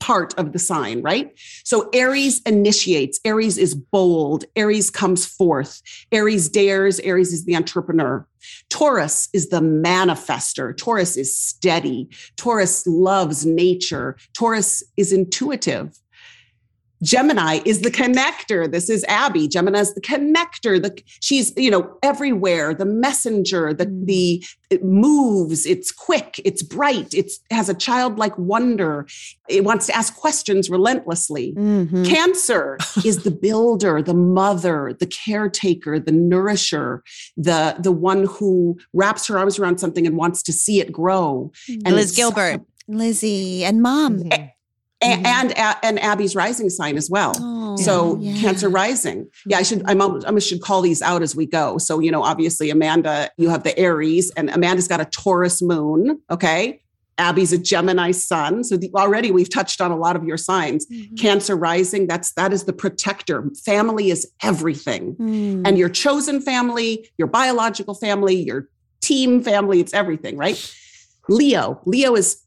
[0.00, 1.32] part of the sign, right?
[1.64, 8.26] So Aries initiates, Aries is bold, Aries comes forth, Aries dares, Aries is the entrepreneur.
[8.68, 10.76] Taurus is the manifester.
[10.76, 12.08] Taurus is steady.
[12.36, 14.16] Taurus loves nature.
[14.36, 15.96] Taurus is intuitive.
[17.02, 18.70] Gemini is the connector.
[18.70, 19.48] This is Abby.
[19.48, 20.80] Gemini is the connector.
[20.82, 22.74] The she's you know everywhere.
[22.74, 23.74] The messenger.
[23.74, 24.06] The Mm.
[24.06, 25.66] the it moves.
[25.66, 26.40] It's quick.
[26.44, 27.12] It's bright.
[27.12, 29.06] It's has a childlike wonder.
[29.48, 31.52] It wants to ask questions relentlessly.
[31.56, 32.04] Mm-hmm.
[32.04, 37.02] Cancer is the builder, the mother, the caretaker, the nourisher,
[37.36, 41.50] the the one who wraps her arms around something and wants to see it grow.
[41.84, 42.62] And Liz Gilbert.
[42.88, 44.20] Lizzie and mom.
[44.20, 44.50] Mhm.
[45.02, 45.24] Mhm.
[45.26, 47.32] and and Abby's rising sign as well.
[47.38, 48.36] Oh, So yeah.
[48.40, 49.28] Cancer rising.
[49.46, 51.78] Yeah, I should I'm I should call these out as we go.
[51.78, 56.20] So you know, obviously Amanda, you have the Aries, and Amanda's got a Taurus moon.
[56.30, 56.80] Okay,
[57.18, 58.64] Abby's a Gemini sun.
[58.64, 60.86] So the, already we've touched on a lot of your signs.
[60.86, 61.18] Mhm.
[61.18, 62.06] Cancer rising.
[62.06, 63.48] That's that is the protector.
[63.64, 65.62] Family is everything, Mm.
[65.66, 68.68] and your chosen family, your biological family, your
[69.00, 69.80] team family.
[69.80, 70.58] It's everything, right?
[71.28, 71.80] Leo.
[71.86, 72.38] Leo is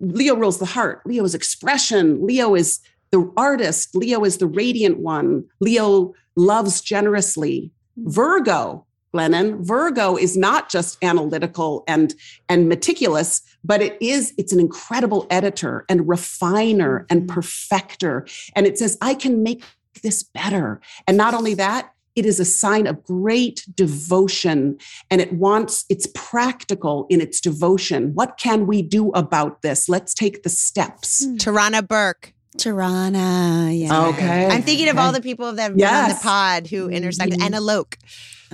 [0.00, 1.02] Leo rules the heart.
[1.06, 2.24] Leo is expression.
[2.24, 3.94] Leo is the artist.
[3.94, 5.44] Leo is the radiant one.
[5.60, 7.70] Leo loves generously.
[7.96, 12.14] Virgo, Glennon, Virgo is not just analytical and
[12.48, 17.34] and meticulous, but it is it's an incredible editor and refiner and mm-hmm.
[17.34, 18.26] perfecter.
[18.56, 19.62] And it says I can make
[20.02, 20.80] this better.
[21.06, 24.78] And not only that, it is a sign of great devotion
[25.10, 28.14] and it wants it's practical in its devotion.
[28.14, 29.88] What can we do about this?
[29.88, 31.26] Let's take the steps.
[31.26, 31.38] Mm.
[31.38, 32.34] Tarana Burke.
[32.58, 33.76] Tarana.
[33.78, 34.06] Yeah.
[34.08, 34.46] Okay.
[34.46, 37.54] I'm thinking of all the people that have been on the pod who intersected and
[37.54, 37.94] Alok.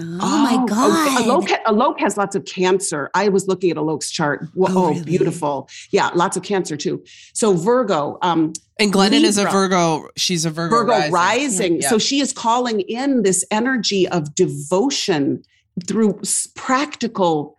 [0.00, 1.22] Oh, my God.
[1.22, 3.10] Alok, ha- Alok has lots of cancer.
[3.14, 4.46] I was looking at Alok's chart.
[4.54, 5.02] Whoa, Oh, really?
[5.02, 5.68] beautiful.
[5.90, 7.02] Yeah, lots of cancer too.
[7.32, 10.08] So Virgo, um, And Glennon is a Virgo.
[10.16, 11.12] She's a Virgo, Virgo rising.
[11.12, 11.80] rising.
[11.82, 11.88] Yeah.
[11.90, 15.42] So she is calling in this energy of devotion
[15.88, 16.20] through
[16.54, 17.57] practical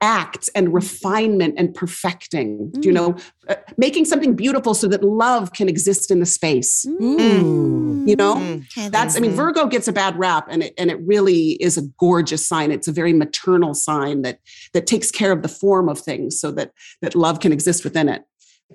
[0.00, 2.70] acts and refinement and perfecting.
[2.72, 2.94] Do you Mm.
[2.94, 3.16] know,
[3.48, 6.86] uh, making something beautiful so that love can exist in the space.
[6.88, 8.08] Mm.
[8.08, 8.62] You know, Mm.
[8.76, 9.16] Okay, that's.
[9.16, 9.32] I mean.
[9.32, 12.70] Virgo gets a bad rap, and it and it really is a gorgeous sign.
[12.72, 14.38] It's a very maternal sign that
[14.72, 18.08] that takes care of the form of things, so that that love can exist within
[18.08, 18.22] it.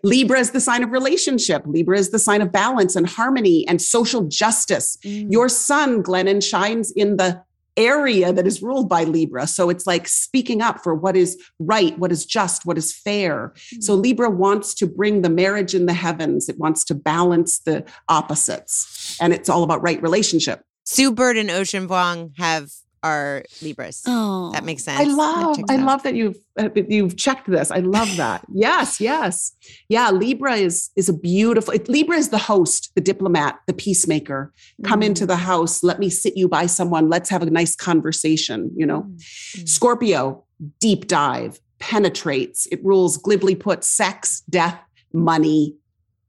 [0.04, 1.64] Libra is the sign of relationship.
[1.66, 4.98] Libra is the sign of balance and harmony and social justice.
[5.04, 5.32] Mm.
[5.32, 7.42] Your sun, Glennon, shines in the
[7.78, 9.48] area that is ruled by Libra.
[9.48, 13.54] So it's like speaking up for what is right, what is just, what is fair.
[13.82, 14.02] So hmm.
[14.02, 16.50] Libra wants to bring the marriage in the heavens.
[16.50, 19.18] It wants to balance the opposites.
[19.20, 20.62] And it's all about right relationship.
[20.86, 22.70] Sue Bird and Ocean Vuong have
[23.06, 24.02] are Libras.
[24.08, 25.00] Oh, That makes sense.
[25.00, 27.70] I love, I love that you've uh, you've checked this.
[27.72, 28.40] I love that.
[28.54, 29.52] yes, yes,
[29.90, 30.10] yeah.
[30.12, 31.74] Libra is is a beautiful.
[31.74, 34.54] It, Libra is the host, the diplomat, the peacemaker.
[34.84, 35.06] Come Mm.
[35.10, 35.84] into the house.
[35.84, 37.10] Let me sit you by someone.
[37.10, 38.72] Let's have a nice conversation.
[38.76, 39.68] You know, Mm.
[39.68, 40.44] Scorpio,
[40.80, 42.68] deep dive, penetrates.
[42.72, 44.80] It rules glibly put sex, death,
[45.14, 45.76] money,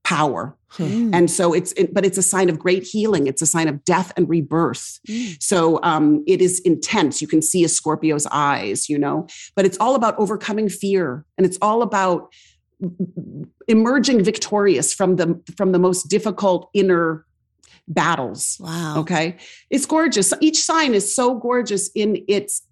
[0.04, 0.55] power.
[0.74, 1.14] Mm.
[1.14, 3.26] And so it's, it, but it's a sign of great healing.
[3.26, 4.98] It's a sign of death and rebirth.
[5.08, 5.42] Mm.
[5.42, 7.22] So um, it is intense.
[7.22, 11.46] You can see a Scorpio's eyes, you know, but it's all about overcoming fear, and
[11.46, 12.32] it's all about
[13.68, 17.24] emerging victorious from the from the most difficult inner
[17.88, 18.58] battles.
[18.60, 18.98] Wow.
[18.98, 19.36] Okay,
[19.70, 20.34] it's gorgeous.
[20.40, 22.62] Each sign is so gorgeous in its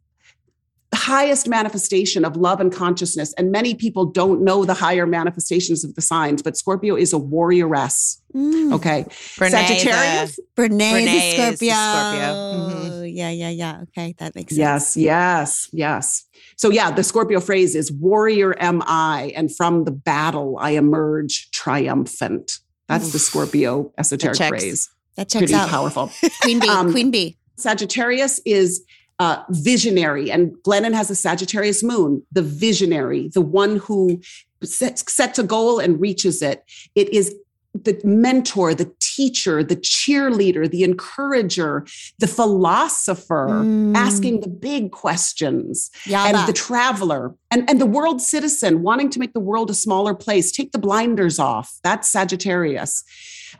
[1.04, 3.34] highest manifestation of love and consciousness.
[3.34, 7.18] And many people don't know the higher manifestations of the signs, but Scorpio is a
[7.18, 8.20] warrioress.
[8.34, 8.72] Mm.
[8.72, 9.04] Okay.
[9.38, 10.40] Brene, Sagittarius.
[10.56, 12.70] Brene, Brene the is the Scorpio.
[12.70, 13.02] Scorpio.
[13.02, 13.82] Yeah, yeah, yeah.
[13.82, 14.58] Okay, that makes sense.
[14.58, 16.24] Yes, yes, yes.
[16.56, 21.50] So yeah, the Scorpio phrase is warrior am I, and from the battle I emerge
[21.50, 22.58] triumphant.
[22.88, 24.48] That's the Scorpio esoteric checks.
[24.50, 24.90] phrase.
[25.16, 25.68] That checks Pretty out.
[25.68, 26.10] powerful.
[26.42, 26.68] Queen bee.
[26.68, 27.38] Um, Queen bee.
[27.56, 28.82] Sagittarius is
[29.18, 34.20] uh, visionary, and Glennon has a Sagittarius moon, the visionary, the one who
[34.62, 36.64] sets, sets a goal and reaches it.
[36.94, 37.34] It is
[37.74, 41.84] the mentor, the teacher, the cheerleader, the encourager,
[42.20, 43.96] the philosopher, Mm.
[43.96, 46.26] asking the big questions, Yaba.
[46.34, 50.14] and the traveler, and, and the world citizen, wanting to make the world a smaller
[50.14, 50.52] place.
[50.52, 51.78] Take the blinders off.
[51.82, 53.02] That's Sagittarius.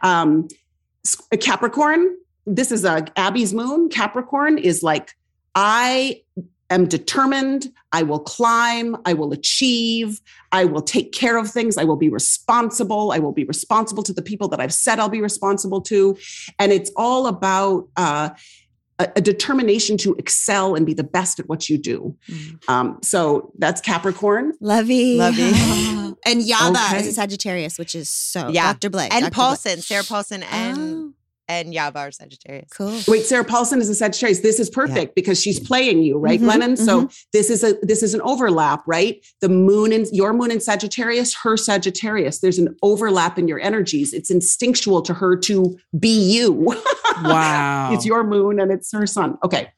[0.03, 0.47] Um,
[1.41, 3.89] Capricorn, this is a Abby's moon.
[3.89, 5.13] Capricorn is like,
[5.55, 6.23] I
[6.71, 7.73] am determined.
[7.93, 8.97] I will climb.
[9.05, 10.21] I will achieve.
[10.51, 11.77] I will take care of things.
[11.79, 13.13] I will be responsible.
[13.13, 16.17] I will be responsible to the people that I've said I'll be responsible to.
[16.59, 18.31] And it's all about uh,
[18.99, 22.17] a, a determination to excel and be the best at what you do.
[22.29, 22.69] Mm.
[22.69, 24.55] Um, so that's Capricorn.
[24.61, 25.17] Lovey.
[25.19, 25.43] Lovey.
[26.27, 27.01] and Yaba Okay.
[27.01, 28.49] is a Sagittarius, which is so.
[28.49, 28.73] Yeah.
[28.73, 28.91] Dr.
[28.91, 29.13] Blake.
[29.13, 29.31] and Dr.
[29.31, 29.33] Blake.
[29.35, 31.13] Paulson, Sarah Paulson, and Oh,
[31.49, 32.68] and Yaba are Sagittarius.
[32.70, 32.99] cool.
[33.09, 34.40] Wait, Sarah Paulson is a Sagittarius.
[34.40, 36.78] This is perfect because she's playing you, right, Mhm, Glennon?
[36.78, 39.24] So this is a this is an overlap, right?
[39.40, 42.38] The moon in your moon in Sagittarius, her Sagittarius.
[42.40, 44.12] There's an overlap in your energies.
[44.12, 46.74] It's instinctual to her to be you.
[47.22, 47.90] Wow.
[47.92, 49.38] it's your moon and it's her sun.
[49.45, 49.68] Okay.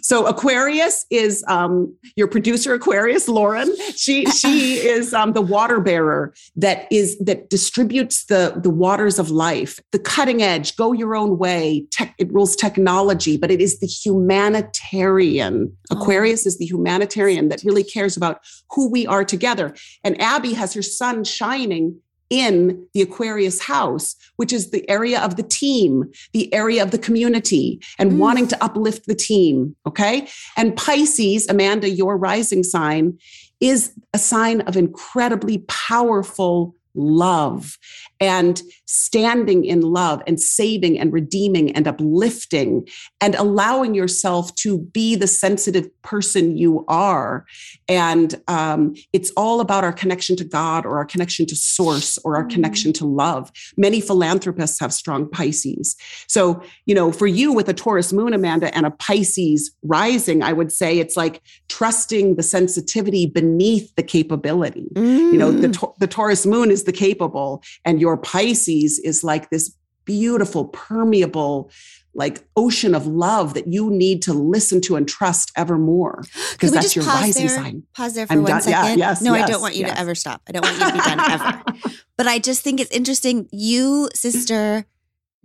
[0.00, 3.68] So Aquarius is um, your producer, Aquarius, Lauren.
[3.94, 9.30] She she is um, the water bearer that is that distributes the the waters of
[9.30, 11.86] life, the cutting edge, go your own way.
[11.90, 15.76] Tech, it rules technology, but it is the humanitarian.
[15.90, 15.96] Oh.
[15.96, 18.40] Aquarius is the humanitarian that really cares about
[18.70, 19.74] who we are together.
[20.04, 21.98] And Abby has her sun shining
[22.28, 26.98] in the Aquarius house, which is the area of the team, the area of the
[26.98, 28.18] community, and Mm.
[28.18, 29.76] wanting to uplift the team.
[29.86, 30.26] Okay.
[30.56, 33.16] And Pisces, Amanda, your rising sign,
[33.60, 37.78] is a sign of incredibly powerful love
[38.20, 42.86] and standing in love and saving and redeeming and uplifting
[43.20, 47.44] and allowing yourself to be the sensitive person you are.
[47.88, 52.36] And um, it's all about our connection to God or our connection to source or
[52.36, 52.50] our Mm.
[52.50, 53.50] connection to love.
[53.76, 55.96] Many philanthropists have strong Pisces.
[56.28, 60.52] So, you know, for you with a Taurus moon, Amanda, and a Pisces rising, I
[60.52, 64.86] would say it's like trusting the sensitivity beneath the capability.
[64.96, 65.98] You know, the, Mm.
[65.98, 69.74] The Taurus moon is the capable, and your Pisces is like this
[70.04, 71.70] beautiful, permeable,
[72.14, 76.22] like ocean of love that you need to listen to and trust evermore
[76.52, 77.56] because Can we that's just your pause rising there?
[77.56, 77.82] sign.
[77.94, 79.94] Pause there for I'm one done- yeah, yes, no, I don't want you yes.
[79.94, 80.42] to ever stop.
[80.48, 81.62] I don't want you to be done ever.
[82.16, 83.46] But I just think it's interesting.
[83.52, 84.86] You, sister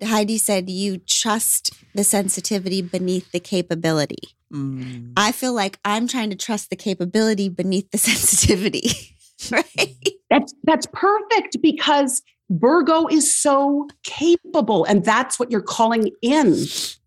[0.02, 4.30] Heidi, said you trust the sensitivity beneath the capability.
[4.54, 5.14] Mm.
[5.18, 8.92] I feel like I'm trying to trust the capability beneath the sensitivity.
[9.52, 9.96] right?
[10.30, 12.22] That's that's perfect because
[12.52, 16.48] Virgo is so capable, and that's what you're calling in.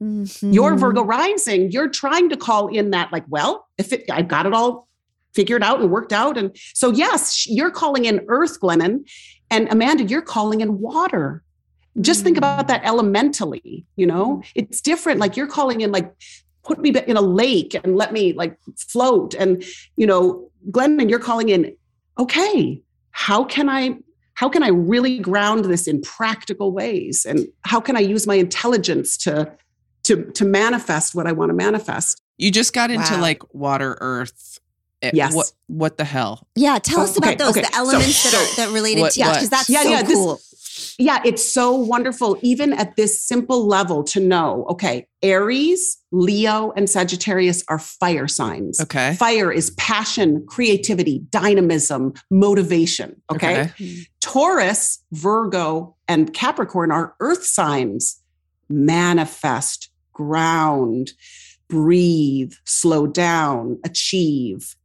[0.01, 0.79] Your Mhm.
[0.79, 4.55] Virgo rising, you're trying to call in that, like, well, if it, I've got it
[4.55, 4.89] all
[5.35, 9.07] figured out and worked out, and so yes, you're calling in Earth, Glennon,
[9.51, 11.43] and Amanda, you're calling in water.
[12.01, 13.85] Just think about that elementally.
[13.97, 15.21] You know, it's different.
[15.21, 16.13] Like you're calling in, like,
[16.63, 19.63] put me in a lake and let me like float, and
[19.97, 21.77] you know, Glennon, you're calling in.
[22.19, 22.81] Okay,
[23.11, 23.99] how can I
[24.35, 27.25] how can I really ground this in practical ways?
[27.25, 29.53] And how can I use my intelligence to
[30.05, 32.21] to to manifest what I want to manifest?
[32.37, 33.21] You just got into Wow.
[33.21, 34.59] like water, earth.
[35.03, 35.35] eh, Yes.
[35.35, 36.47] What what the hell?
[36.57, 37.61] Yeah, tell us about Okay, those, okay.
[37.63, 39.35] the So- elements that are that related what- to you, what?
[39.35, 40.41] because that's Yeah, so yeah, this- cool.
[40.99, 46.89] Yeah, it's so wonderful, even at this simple level, to know okay, Aries, Leo, and
[46.89, 48.81] Sagittarius are fire signs.
[48.81, 49.15] Okay.
[49.15, 53.21] Fire is passion, creativity, dynamism, motivation.
[53.33, 53.71] Okay.
[54.21, 58.21] Taurus, Virgo, and Capricorn are earth signs.
[58.69, 61.13] Manifest, ground,
[61.69, 64.77] breathe, slow down, achieve.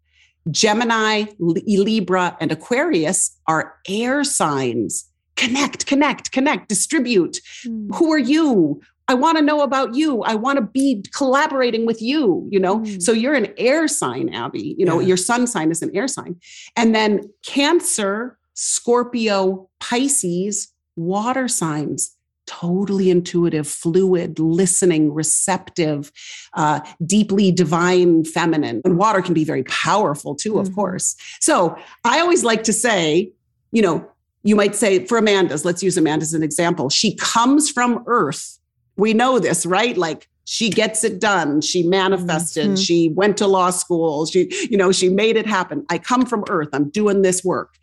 [0.49, 5.08] Gemini, Libra, and Aquarius are air signs.
[5.39, 7.39] Connect, connect, connect, distribute.
[7.65, 7.95] Mm.
[7.95, 8.81] Who are you?
[9.07, 10.21] I want to know about you.
[10.23, 12.79] I want to be collaborating with you, you know?
[12.79, 13.01] Mm.
[13.01, 14.75] So you're an air sign, Abby.
[14.77, 15.07] You know, Yeah.
[15.07, 16.35] your sun sign is an air sign.
[16.75, 22.15] And then Cancer, Scorpio, Pisces, water signs.
[22.45, 26.11] Totally intuitive, fluid, listening, receptive,
[26.55, 28.81] uh, deeply divine, feminine.
[28.85, 30.75] And water can be very powerful too, of Mhm.
[30.75, 31.15] course.
[31.39, 33.31] So I always like to say,
[33.71, 34.05] you know,
[34.43, 36.89] you might say for Amanda's, let's use Amanda as an example.
[36.89, 38.57] She comes from earth.
[38.95, 39.97] We know this, right?
[39.97, 41.61] Like she gets it done.
[41.61, 42.71] She manifested.
[42.71, 42.85] Mhm.
[42.85, 44.25] She went to law school.
[44.25, 45.85] She, you know, she made it happen.
[45.89, 46.69] I come from earth.
[46.73, 47.75] I'm doing this work.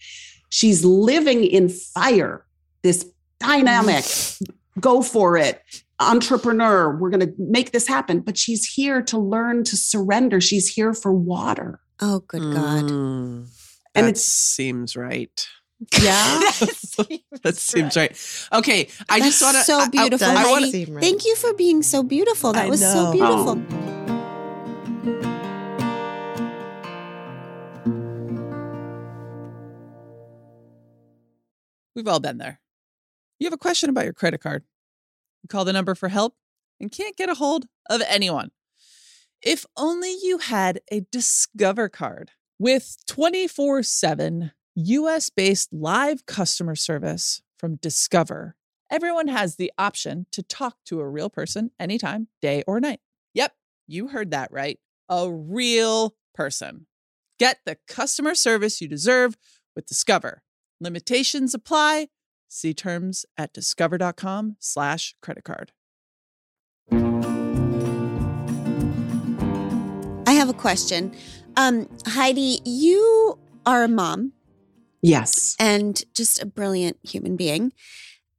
[0.48, 2.44] She's living in fire,
[2.82, 3.04] this
[3.40, 4.04] dynamic,
[4.80, 5.60] go for it,
[6.00, 6.96] entrepreneur.
[6.96, 8.20] We're going to make this happen.
[8.20, 10.40] But she's here to learn to surrender.
[10.40, 11.80] She's here for water.
[12.00, 12.84] Oh, good God.
[12.84, 13.46] Mm,
[13.94, 15.46] And it seems right.
[16.02, 16.40] Yeah.
[17.42, 18.10] That seems right.
[18.52, 19.62] Okay, I That's just want to.
[19.62, 20.50] so beautiful, I, Heidi.
[20.50, 20.92] want to.
[20.92, 21.02] Right.
[21.02, 22.52] Thank you for being so beautiful.
[22.54, 23.62] That I was so beautiful.
[23.70, 23.96] Oh.
[31.94, 32.60] We've all been there.
[33.38, 34.64] You have a question about your credit card.
[35.42, 36.34] You call the number for help
[36.80, 38.50] and can't get a hold of anyone.
[39.42, 47.40] If only you had a Discover card with 24 7 US based live customer service
[47.58, 48.56] from Discover.
[48.90, 53.00] Everyone has the option to talk to a real person anytime, day or night.
[53.32, 53.54] Yep,
[53.86, 54.78] you heard that right.
[55.08, 56.86] A real person.
[57.38, 59.38] Get the customer service you deserve
[59.74, 60.42] with Discover.
[60.78, 62.08] Limitations apply.
[62.46, 65.72] See terms at discover.com slash credit card.
[70.26, 71.14] I have a question.
[71.56, 74.32] Um, Heidi, you are a mom
[75.02, 75.56] Yes.
[75.58, 77.72] and just a brilliant human being.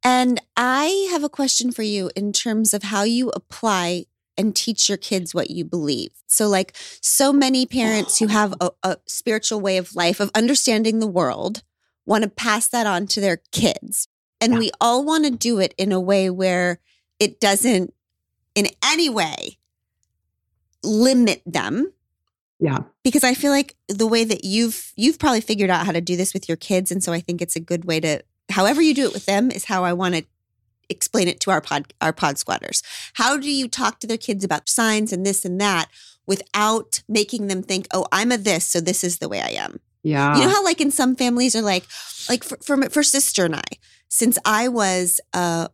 [0.04, 4.06] And I have a question for you in terms of how you apply
[4.38, 6.12] and teach your kids what you believe.
[6.28, 11.00] So, like, so many parents who have a, a spiritual way of life, of understanding
[11.00, 11.64] the world,
[12.06, 14.08] want to pass that on to their kids.
[14.40, 14.60] And Yeah.
[14.60, 16.80] we all want to do it in a way where
[17.20, 17.94] it doesn't
[18.54, 19.58] in any way
[20.84, 21.92] limit them
[22.60, 22.80] Yeah.
[23.04, 26.16] because I feel like the way that you've you've probably figured out how to do
[26.16, 28.94] this with your kids, and so I think it's a good way to however you
[28.94, 30.24] do it with them is how I want to
[30.90, 32.82] explain it to our pod our pod squatters.
[33.14, 35.88] How do you talk to their kids about signs and this and that
[36.26, 39.80] without making them think, oh, I'm a this, so this is the way I am.
[40.04, 40.36] Yeah.
[40.36, 41.86] You know how like in some families are like,
[42.30, 43.64] like for for, for sister and I,
[44.10, 45.70] since I was a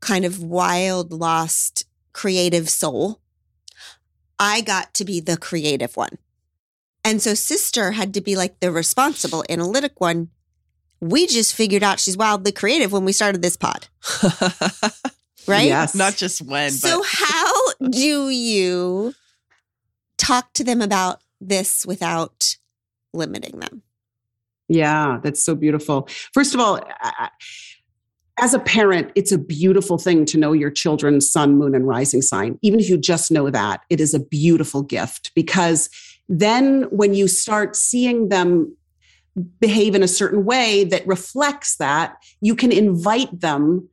[0.00, 3.20] kind of wild, lost, creative soul,
[4.38, 6.18] I got to be the creative one.
[7.04, 10.28] And so sister had to be like the responsible, analytic one.
[11.00, 13.88] We just figured out she's wildly creative when we started this pod,
[15.48, 15.66] right?
[15.66, 15.96] Yes.
[15.96, 19.14] Not just when, So but how do you
[20.16, 22.56] talk to them about this without
[23.12, 23.82] limiting them?
[24.68, 26.08] Yeah, that's so beautiful.
[26.32, 27.30] First of all, I,
[28.40, 32.22] as a parent, it's a beautiful thing to know your children's sun, moon, and rising
[32.22, 32.58] sign.
[32.62, 35.90] Even if you just know that, it is a beautiful gift because
[36.28, 38.76] then when you start seeing them
[39.60, 43.88] behave in a certain way that reflects that, you can invite them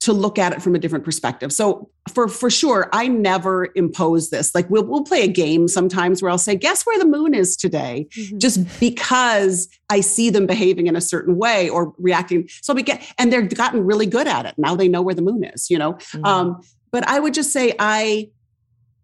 [0.00, 1.50] to look at it from a different perspective.
[1.50, 4.54] So for for sure, I never impose this.
[4.54, 7.56] Like we'll we'll play a game sometimes where I'll say, "Guess where the moon is
[7.56, 8.38] today," Mm-hmm.
[8.38, 12.48] just because I see them behaving in a certain way or reacting.
[12.60, 14.54] So we get, and they've gotten really good at it.
[14.58, 15.70] Now they know where the moon is.
[15.70, 16.26] You know, Mhm.
[16.26, 16.60] um,
[16.90, 18.28] but I would just say I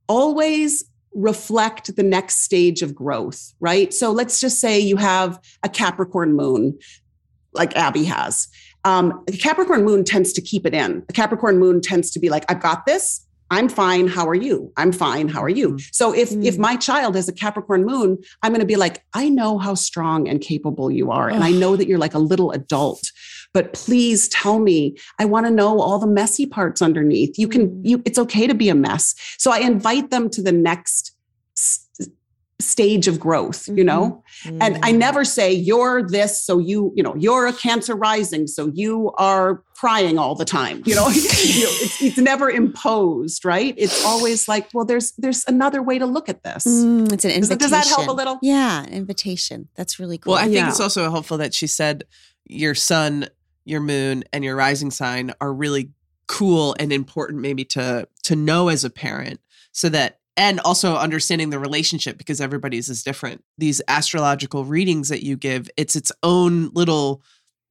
[0.08, 0.84] always
[1.14, 3.92] reflect the next stage of growth, right?
[3.92, 6.78] So let's just say you have a Capricorn moon,
[7.52, 8.48] like Abby has.
[8.84, 11.04] Um, the Capricorn moon tends to keep it in.
[11.06, 13.26] The Capricorn moon tends to be like, I've got this.
[13.50, 14.06] I'm fine.
[14.06, 14.72] How are you?
[14.76, 15.28] I'm fine.
[15.28, 15.78] How are you?
[15.90, 19.28] So if if my child has a Capricorn moon, I'm going to be like, I
[19.28, 22.52] know how strong and capable you are, and I know that you're like a little
[22.52, 23.11] adult.
[23.53, 24.96] But please tell me.
[25.18, 27.38] I want to know all the messy parts underneath.
[27.38, 27.84] You can.
[27.84, 28.01] You.
[28.05, 29.14] It's okay to be a mess.
[29.38, 31.12] So I invite them to the next
[31.57, 31.86] s-
[32.61, 33.68] stage of growth.
[33.68, 34.22] You know.
[34.46, 34.98] And I Mm.
[34.98, 39.62] never say you're this, so you, you know, you're a cancer rising, so you are
[39.74, 40.82] crying all the time.
[40.86, 43.74] You know, You know, it's, it's never imposed, right?
[43.76, 46.64] It's always like, well, there's there's another way to look at this.
[46.66, 47.59] Mm, it's an Does- invitation.
[47.59, 48.38] does that help a little?
[48.42, 49.68] Yeah, invitation.
[49.74, 50.34] That's really cool.
[50.34, 50.68] Well, I think Yeah.
[50.68, 52.05] it's also helpful that she said
[52.46, 53.28] your sun,
[53.70, 55.90] your moon, and your rising sign are really
[56.26, 59.40] cool and important maybe to to know as a parent
[59.72, 63.42] so that and also understanding the relationship because everybody's is different.
[63.58, 67.22] These astrological readings that you give, it's its own little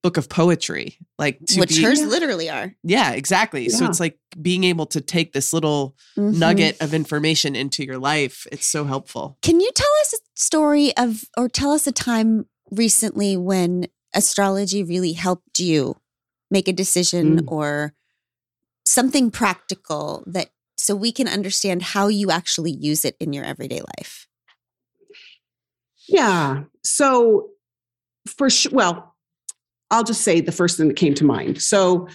[0.04, 0.97] book of poetry.
[1.18, 2.74] Like to Which be, hers literally are.
[2.84, 3.70] Yeah, exactly.
[3.70, 6.36] So it's like being able to take this little Mhm.
[6.38, 8.45] nugget of information into your life.
[8.52, 9.38] It's so helpful.
[9.41, 14.84] Can you tell us a story of, or tell us a time recently when astrology
[14.84, 15.95] really helped you
[16.51, 17.51] make a decision Mm.
[17.51, 17.93] or
[18.86, 23.82] something practical that so we can understand how you actually use it in your everyday
[23.97, 24.28] life?
[26.07, 26.64] Yeah.
[26.84, 27.49] So
[28.26, 29.16] for sure, well,
[29.91, 31.62] I'll just say the first thing that came to mind.
[31.62, 32.07] So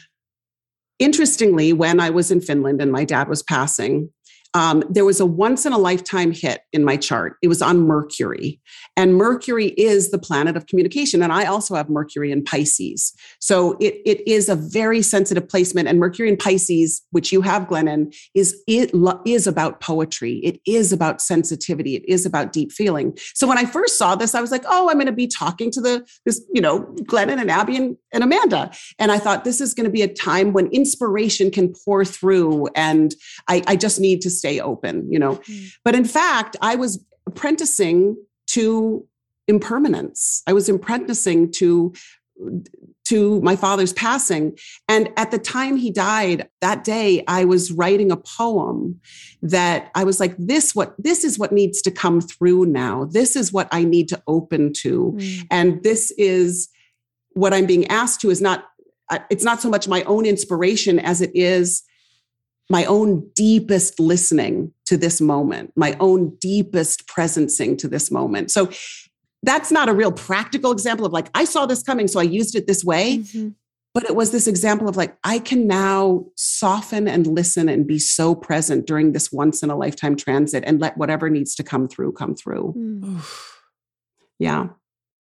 [0.99, 4.11] interestingly, when I was in Finland and my dad was passing,
[4.55, 7.37] um, there was a once in a lifetime hit in my chart.
[7.43, 8.61] It was on Mercury.
[8.97, 11.23] And Mercury is the planet of communication.
[11.23, 13.13] And I also have Mercury in Pisces.
[13.41, 15.89] So it, it is a very sensitive placement.
[15.89, 18.93] And Mercury in Pisces, which you have, Glennon, is it
[19.27, 20.41] is about poetry.
[20.45, 21.97] It is about sensitivity.
[21.97, 23.19] It is about deep feeling.
[23.35, 25.73] So when I first saw this, I was like, oh, I'm going to be talking
[25.73, 28.71] to the this, you know, Glennon and Abby and, and Amanda.
[29.01, 32.69] And I thought this is going to be a time when inspiration can pour through
[32.77, 33.15] and
[33.49, 35.37] I, I just need to stay open, you know.
[35.37, 35.73] Mm.
[35.85, 38.17] But in fact, I was apprenticing
[38.49, 39.07] to
[39.49, 40.43] impermanence.
[40.47, 41.93] I was apprenticing to
[43.05, 48.11] to my father's passing and at the time he died that day i was writing
[48.11, 48.99] a poem
[49.41, 53.37] that i was like this what this is what needs to come through now this
[53.37, 55.47] is what i need to open to Mm.
[55.53, 56.69] and this is
[57.35, 58.65] what i'm being asked to is not
[59.11, 61.85] uh, it's not so much my own inspiration as it is
[62.71, 68.51] my own deepest listening to this moment my own deepest presencing to this moment.
[68.51, 68.71] So
[69.43, 72.55] that's not a real practical example of like i saw this coming so i used
[72.55, 73.19] it this way.
[73.19, 73.55] Mhm.
[73.93, 77.99] but it was this example of like i can now soften and listen and be
[77.99, 81.87] so present during this once in a lifetime transit and let whatever needs to come
[81.89, 82.73] through come through.
[82.77, 83.21] Mm.
[84.39, 84.69] yeah.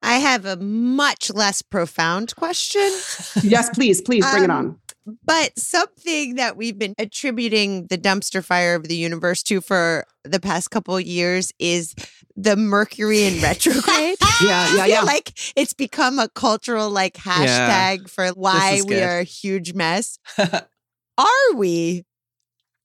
[0.03, 2.91] I have a much less profound question,
[3.43, 4.79] yes please please bring it Um, on
[5.27, 10.41] but something that we've been attributing the dumpster fire of the universe to for the
[10.41, 11.95] past couple of years is
[12.37, 14.17] the Mercury in retrograde.
[14.43, 19.03] yeah yeah yeah like it's become a cultural like hashtag for why we good.
[19.03, 20.19] are a huge mess.
[20.39, 22.05] are we?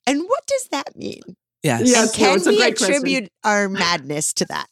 [0.06, 1.22] And what does that mean?
[1.26, 1.36] yes.
[1.64, 1.78] Yeah.
[1.80, 2.96] and Yes, no, can it's we great question.
[2.96, 4.68] attribute our madness to that?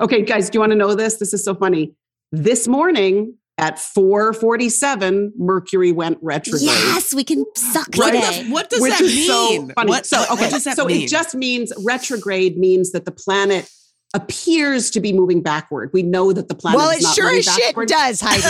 [0.00, 1.94] okay guys do you want to know this this is so funny
[2.32, 8.12] this morning at 447 mercury went retrograde Yes, we can suck Right.
[8.12, 8.50] today.
[8.50, 9.26] What does which that is mean?
[9.28, 9.88] so funny.
[9.88, 11.02] What, so okay, what does that so mean?
[11.04, 13.68] it just means retrograde means that the planet
[14.14, 15.90] appears to be moving backward.
[15.92, 17.88] We know that the planet well, is it not sure moving as shit backward.
[17.88, 18.42] does, Heidi.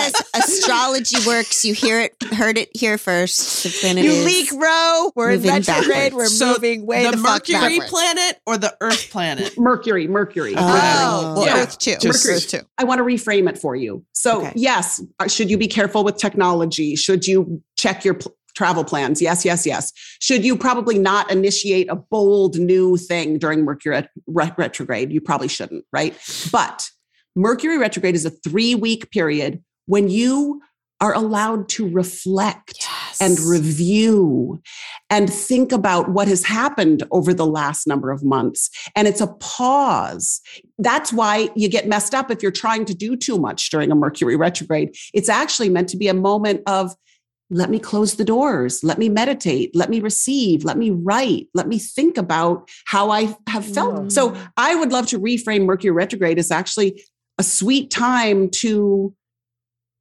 [0.00, 1.64] Yes, astrology works.
[1.64, 3.62] You hear it, heard it here first.
[3.64, 5.12] The planet You is leak row.
[5.14, 5.88] We're in moving retrograde.
[5.88, 6.14] backwards.
[6.14, 9.54] We're So moving way the, the, fuck Mercury planet or the Earth planet?
[9.58, 10.54] Mercury, Mercury.
[10.56, 10.60] Oh.
[10.62, 11.62] Oh, well, Yeah.
[11.62, 11.96] Earth too.
[12.00, 12.60] Just- Earth too.
[12.78, 14.04] I want to reframe it for you.
[14.12, 14.52] So, Okay.
[14.56, 16.96] yes, uh, should you be careful with technology?
[16.96, 19.20] Should you check your pl- travel plans?
[19.22, 19.92] Yes, yes, yes.
[20.20, 25.12] Should you probably not initiate a bold new thing during Mercury ret- re- retrograde?
[25.12, 26.14] You probably shouldn't, right?
[26.52, 26.88] But
[27.36, 30.60] Mercury retrograde is a three week period when you
[31.00, 33.20] are allowed to reflect Yes.
[33.22, 34.60] and review
[35.08, 38.68] and think about what has happened over the last number of months.
[38.94, 40.42] And it's a pause.
[40.78, 43.94] That's why you get messed up if you're trying to do too much during a
[43.94, 44.94] Mercury retrograde.
[45.14, 46.94] It's actually meant to be a moment of,
[47.50, 51.66] let me close the doors, let me meditate, let me receive, let me write, let
[51.66, 54.12] me think about how I have felt.
[54.12, 57.02] So I would love to reframe Mercury retrograde as actually
[57.38, 59.14] a sweet time to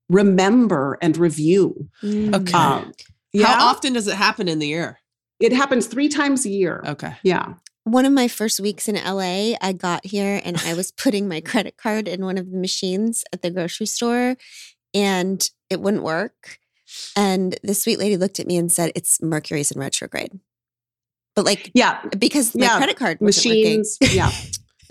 [0.09, 1.89] remember and review.
[2.03, 2.53] Okay.
[2.53, 2.93] Um,
[3.33, 4.99] yeah, How often does it happen in the year?
[5.39, 6.83] it happens three times a year.
[6.85, 7.15] Okay.
[7.23, 7.53] Yeah.
[7.85, 11.41] One of my first weeks in LA, I got here and I was putting my
[11.45, 14.35] credit card in one of the machines at the grocery store
[14.93, 16.59] and it wouldn't work.
[17.15, 20.31] And the sweet lady looked at me and said, It's Mercury's in retrograde.
[21.35, 21.99] But like, Yeah.
[22.17, 23.79] because my Yeah, credit card wasn't working.
[23.79, 23.97] Machines.
[24.01, 24.31] Yeah.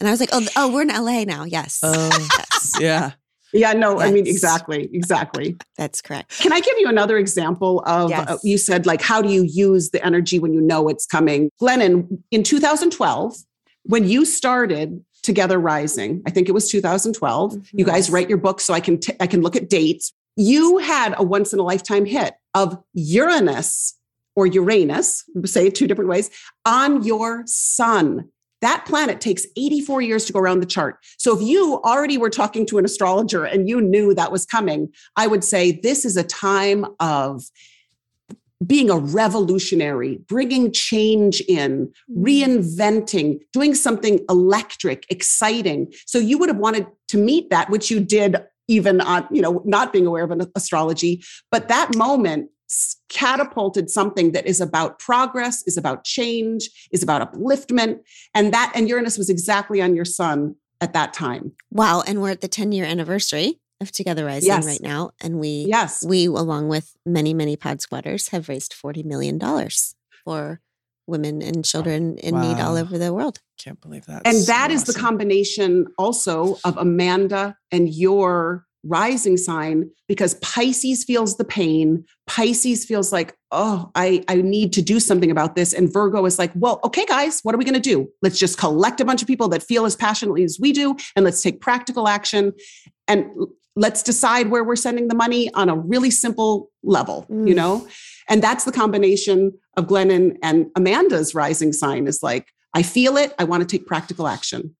[0.01, 1.43] And I was like, Oh, oh, we're in LA now.
[1.43, 1.81] Yes.
[1.83, 2.09] Oh.
[2.39, 2.73] yes.
[2.81, 3.11] Yeah.
[3.53, 3.73] Yeah.
[3.73, 4.89] No, I mean, exactly.
[4.93, 5.57] Exactly.
[5.77, 6.39] That's correct.
[6.39, 8.29] Can I give you another example of Yes.
[8.29, 11.51] uh, you said, like, how do you use the energy when you know it's coming?
[11.61, 13.35] Glennon, in 2012,
[13.85, 17.57] when you started Together Rising, I think it was 2012.
[17.73, 20.13] You guys write your book so I can t- I can look at dates.
[20.39, 23.95] You had a once in a lifetime hit of Uranus
[24.37, 26.31] or Uranus, say it two different ways,
[26.65, 28.29] on your sun.
[28.61, 30.99] That planet takes 84 years to go around the chart.
[31.19, 34.93] So if you already were talking to an astrologer and you knew that was coming,
[35.17, 37.43] I would say this is a time of
[38.65, 42.25] being a revolutionary, bringing change in, mm.
[42.25, 45.93] reinventing, doing something electric, exciting.
[46.07, 48.37] So you would have wanted to meet that, which you did
[48.69, 51.23] even on, you know, not being aware of an astrology.
[51.51, 52.51] But that moment
[53.09, 58.01] catapulted something that is about progress, is about change, is about upliftment.
[58.35, 61.53] And that, and Uranus was exactly on your sun at that time.
[61.71, 62.03] Wow.
[62.07, 64.67] And we're at the 10 year anniversary of Together Rising Yes.
[64.67, 65.11] right now.
[65.21, 66.05] And we, Yes.
[66.05, 69.41] we, along with many, many pod squatters, have raised $40 million
[70.25, 70.61] for
[71.09, 73.41] women and children in need all over the world.
[73.59, 74.23] Can't believe that.
[74.25, 81.37] and that is the combination also of Amanda and your rising sign because Pisces feels
[81.37, 82.05] the pain.
[82.29, 85.73] Pisces feels like, oh, I, I need to do something about this.
[85.73, 88.09] And Virgo is like, well, okay, guys, what are we going to do?
[88.23, 91.25] Let's just collect a bunch of people that feel as passionately as we do, and
[91.25, 92.53] let's take practical action.
[93.09, 93.27] And
[93.75, 97.57] let's decide where we're sending the money on a really simple level, you Mm.
[97.57, 97.89] know?
[98.29, 103.35] And that's the combination of Glennon and Amanda's rising sign is like, I feel it.
[103.39, 104.75] I want to take practical action.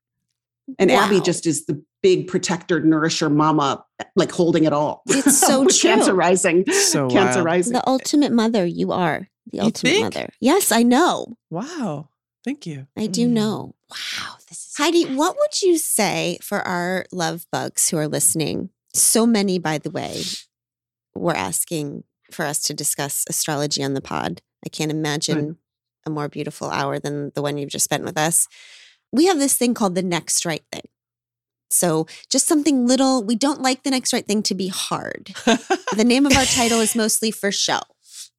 [0.79, 3.83] And Abby just is the big protector, nourisher mama,
[4.17, 5.03] like holding it all.
[5.07, 6.67] It's so With Cancer rising.
[6.71, 7.45] So Cancer wild.
[7.47, 7.73] rising.
[7.73, 10.15] The ultimate mother, you are the You ultimate think?
[10.15, 10.29] mother.
[10.41, 11.37] Yes, I know.
[11.49, 12.11] Wow.
[12.45, 12.87] Thank you.
[12.97, 13.31] I do Mm.
[13.31, 13.75] know.
[13.91, 18.69] Wow, this is Heidi, what would you say for our love bugs who are listening?
[18.95, 20.23] So many, by the way,
[21.15, 24.41] were asking for us to discuss astrology on the pod.
[24.65, 25.59] I can't imagine
[26.07, 28.47] a more beautiful hour than the one you've just spent with us.
[29.13, 30.83] We have this thing called the next right thing.
[31.71, 33.23] So, just something little.
[33.23, 35.35] We don't like the next right thing to be hard.
[35.45, 37.81] The name of our title is mostly for show.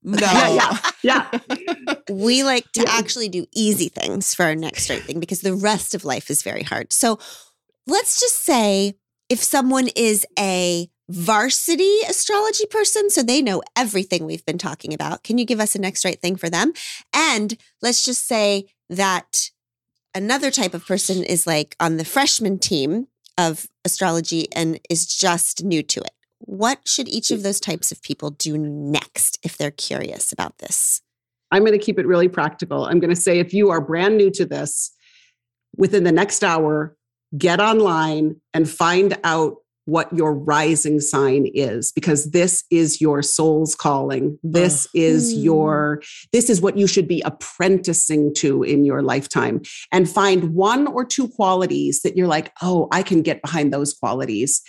[0.01, 0.17] no.
[0.19, 1.95] Yeah, yeah, yeah.
[2.09, 2.91] We like to Yeah.
[2.97, 6.41] actually do easy things for our next right thing because the rest of life is
[6.41, 6.91] very hard.
[6.91, 7.19] So
[7.85, 8.95] let's just say
[9.29, 15.23] if someone is a varsity astrology person, so they know everything we've been talking about,
[15.23, 16.71] can you give us a next right thing for them?
[17.13, 19.49] And let's just say that
[20.13, 23.07] another type of person is like on the freshman team
[23.37, 26.11] of astrology and is just new to it.
[26.39, 31.01] What should each of those types of people do next if they're curious about this?
[31.51, 32.85] I'm going to keep it really practical.
[32.85, 34.91] I'm going to say if you are brand new to this,
[35.75, 36.95] within the next hour,
[37.37, 39.57] get online and find out
[39.89, 45.39] what your rising sign is because this is your soul's calling this is Hmm.
[45.41, 49.61] your this is what you should be apprenticing to in your lifetime
[49.91, 53.93] and find one or two qualities that you're like oh i can get behind those
[53.93, 54.61] qualities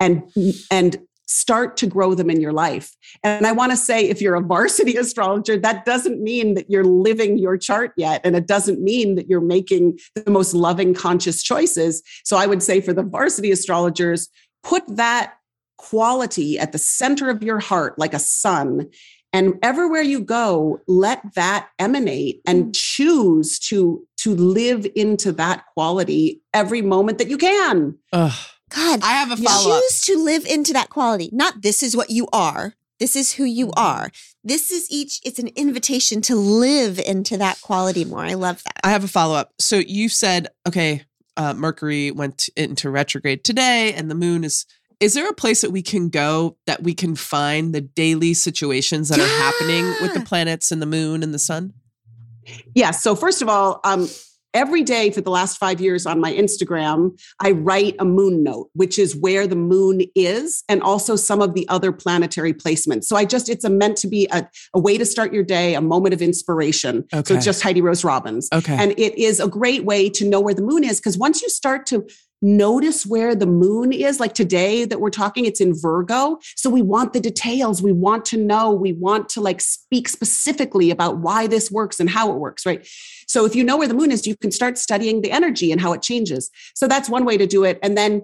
[0.00, 0.22] and
[0.70, 0.98] and
[1.30, 4.40] start to grow them in your life and I want to say, if you're a
[4.40, 8.20] varsity astrologer, that doesn't mean that you're living your chart yet.
[8.24, 12.02] And it doesn't mean that you're making the most loving, conscious choices.
[12.24, 14.28] So I would say for the varsity astrologers,
[14.62, 15.34] put that
[15.76, 18.88] quality at the center of your heart like a sun.
[19.32, 26.40] And everywhere you go, let that emanate and choose to, to live into that quality
[26.54, 27.98] every moment that you can.
[28.12, 28.32] Ugh.
[28.74, 29.82] God, I have a follow up.
[29.82, 31.30] choose to live into that quality.
[31.32, 32.74] Not this is what you are.
[32.98, 33.84] This is who you Mm-hmm.
[33.84, 34.10] are.
[34.42, 38.24] This is each, it's an invitation to live into that quality more.
[38.24, 38.80] I love that.
[38.82, 39.52] I have a follow up.
[39.58, 41.02] So you said, okay,
[41.38, 44.66] uh, Mercury went into retrograde today, and the moon is
[45.00, 49.08] is there a place that we can go that we can find the daily situations
[49.08, 51.72] that are happening with the planets and the moon and the sun?
[52.74, 53.02] Yes.
[53.02, 54.08] So first of all, um,
[54.54, 58.70] every day for the last five years on my Instagram, I write a moon note,
[58.74, 63.04] which is where the moon is, and also some of the other planetary placements.
[63.04, 65.74] So I just it's a meant to be a, a way to start your day,
[65.74, 67.04] a moment of inspiration.
[67.12, 67.34] So Okay.
[67.36, 68.48] it's just Heidi Rose Robbins.
[68.52, 68.76] Okay.
[68.76, 71.48] And it is a great way to know where the moon is because once you
[71.48, 72.06] start to
[72.40, 76.38] notice where the moon is, like today that we're talking, it's in Virgo.
[76.56, 77.82] So we want the details.
[77.82, 78.70] We want to know.
[78.70, 82.86] We want to like speak specifically about why this works and how it works, right?
[83.26, 85.80] So if you know where the moon is, you can start studying the energy and
[85.80, 86.50] how it changes.
[86.74, 87.78] So that's one way to do it.
[87.82, 88.22] And then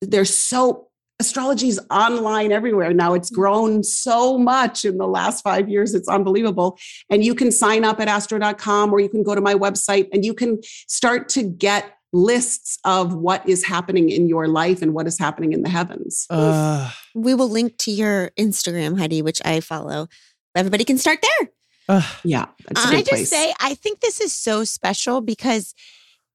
[0.00, 0.88] there's so
[1.20, 3.14] astrology is online everywhere now.
[3.14, 5.94] It's grown so much in the last five years.
[5.94, 6.78] It's unbelievable.
[7.10, 10.24] And you can sign up at astro.com or you can go to my website and
[10.24, 15.06] you can start to get lists of what is happening in your life and what
[15.06, 16.26] is happening in the heavens.
[16.28, 20.08] Uh, We will link to your Instagram, Heidi, which I follow.
[20.54, 21.50] Everybody can start there.
[21.88, 23.30] uh, Yeah, that's a Can Can I just place.
[23.30, 25.74] say, I think this is so special because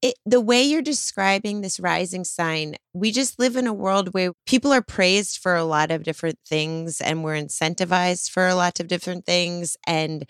[0.01, 4.33] it, the way you're describing this rising sign, we just live in a world where
[4.45, 8.79] people are praised for a lot of different things and we're incentivized for a lot
[8.79, 9.75] of different things.
[9.87, 10.25] And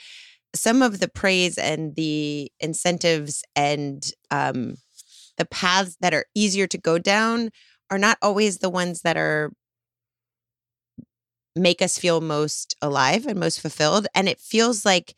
[0.55, 4.75] some of the praise and the incentives and um,
[5.37, 7.49] the paths that are easier to go down
[7.89, 9.51] are not always the ones that are
[11.55, 14.07] make us feel most alive and most fulfilled.
[14.13, 15.15] And it feels like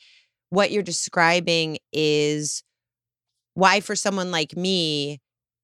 [0.49, 2.63] what you're describing is
[3.55, 5.19] why, for someone like me,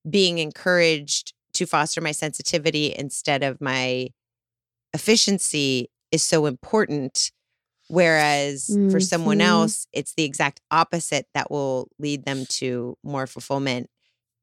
[0.09, 4.09] being encouraged to foster my sensitivity instead of my
[4.93, 7.31] efficiency is so important.
[7.87, 9.41] Whereas for someone Mhm.
[9.45, 13.89] else, it's the exact opposite that will lead them to more fulfillment,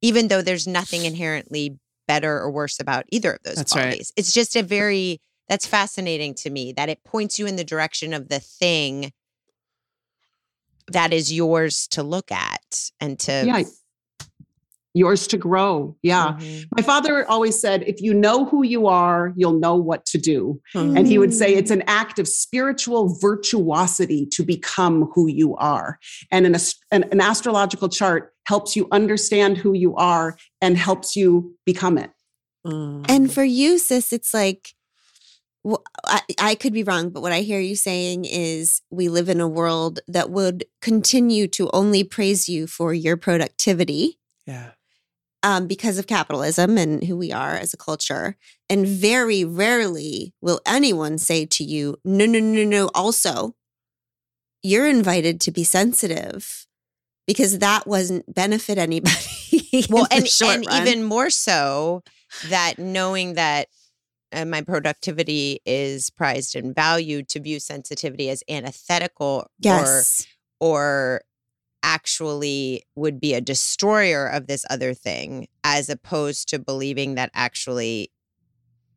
[0.03, 1.79] even though there's nothing inherently
[2.09, 4.05] better or worse about either of those That's right.
[4.17, 8.13] It's just a very, that's fascinating to me that it points you in the direction
[8.13, 9.13] of the thing
[10.89, 13.63] that is yours to look at and to Yeah.
[14.95, 15.97] Yours to grow.
[16.03, 16.37] Yeah.
[16.39, 16.67] Mhm.
[16.77, 20.61] My father always said, if you know who you are, you'll know what to do.
[20.75, 25.99] And he would say it's an act of spiritual virtuosity to become who you are.
[26.31, 31.17] And an, ast- an, an astrological chart helps you understand who you are and helps
[31.17, 32.11] you become it.
[32.67, 33.05] mm.
[33.09, 34.75] And for you, sis, it's like,
[35.65, 39.29] well, I, I could be wrong, but what I hear you saying is we live
[39.29, 44.71] in a world that would continue to only praise you for your productivity yeah.
[45.45, 48.37] um, because of capitalism and who we are as a culture.
[48.69, 53.55] And very rarely will anyone say to you, no, no, no, no, also,
[54.65, 56.67] you're invited to be sensitive
[57.27, 59.17] because that wasn't benefit anybody.
[59.91, 60.83] well and, and run.
[60.89, 62.03] even more so
[62.49, 63.69] that knowing that
[64.33, 70.27] uh, my productivity is prized and valued to view sensitivity as antithetical yes.
[70.61, 71.21] or or
[71.83, 78.11] actually would be a destroyer of this other thing as opposed to believing that actually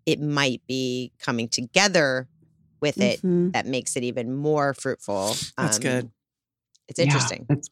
[0.05, 2.27] it might be coming together
[2.79, 3.51] with it Mhm.
[3.53, 6.11] that makes it even more fruitful That's Um, good.
[6.87, 7.67] it's Yeah, interesting that's-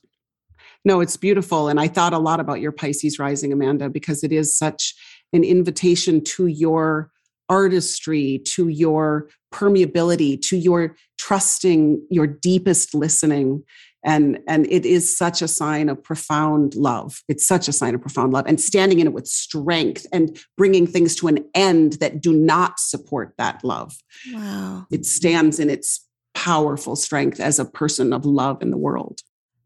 [0.86, 1.70] no, it's beautiful.
[1.70, 4.94] And I thought a lot about your Pisces rising, Amanda, because it is such
[5.32, 7.10] an invitation to your
[7.50, 13.64] artistry, to your permeability, to your trusting, your deepest listening.
[14.06, 17.22] And, and it is such a sign of profound love.
[17.30, 20.86] It's such a sign of profound love and standing in it with strength and bringing
[20.86, 23.96] things to an end that do not support that love.
[24.34, 24.88] Wow.
[24.92, 29.22] It stands in its powerful strength as a person of love in the world.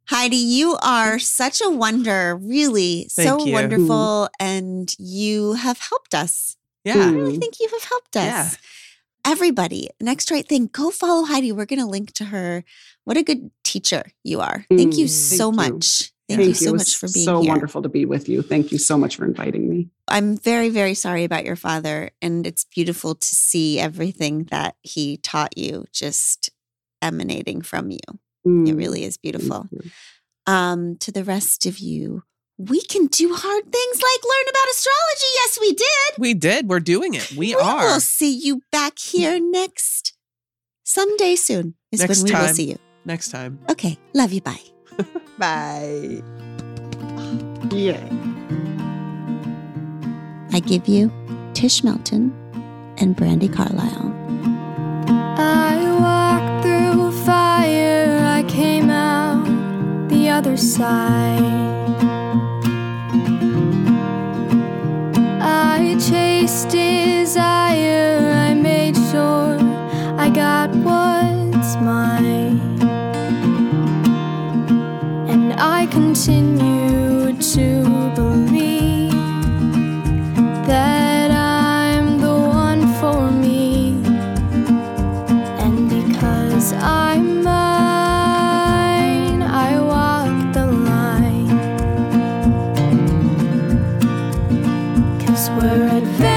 [0.10, 3.54] Heidi, you are such a wonder, really so you.
[3.54, 6.56] wonderful, and you have helped us.
[6.86, 6.96] Yeah.
[7.10, 8.24] I really think you have helped us.
[8.24, 9.32] Yeah.
[9.32, 11.52] Everybody, next right thing, go follow Heidi.
[11.52, 12.64] We're going to link to her.
[13.04, 14.66] What a good teacher you are.
[14.70, 15.74] Thank you Mm, so thank you.
[15.74, 16.12] much.
[16.30, 17.50] Thank, Thank you so It much for being so here.
[17.52, 18.42] wonderful to be with you.
[18.42, 19.90] Thank you so much for inviting me.
[20.08, 25.18] I'm very, very sorry about your father, and it's beautiful to see everything that he
[25.18, 26.50] taught you just
[27.02, 28.00] emanating from you.
[28.48, 29.68] It Mm, really is beautiful.
[30.46, 32.24] um, to the rest of you,
[32.58, 35.30] we can do hard things like learn about astrology.
[35.36, 36.18] Yes, we did.
[36.18, 36.68] We did.
[36.70, 37.32] We're doing it.
[37.34, 37.86] We, are.
[37.86, 40.14] We'll see you back here next
[40.84, 41.76] someday soon.
[41.92, 42.78] Is Next when we will see you.
[43.06, 43.60] Next time.
[43.70, 44.42] Okay, love you.
[44.42, 44.60] Bye.
[45.38, 46.22] bye
[47.72, 48.02] Yeah.
[50.54, 51.12] I give you
[51.54, 52.32] Tish Melton
[52.98, 54.27] and Brandi Carlile.
[60.38, 61.42] other side.
[65.42, 69.58] I chased desire, I made sure
[70.16, 72.60] I got what's mine.
[75.28, 77.97] And I continue to.
[95.58, 96.37] We're advanced.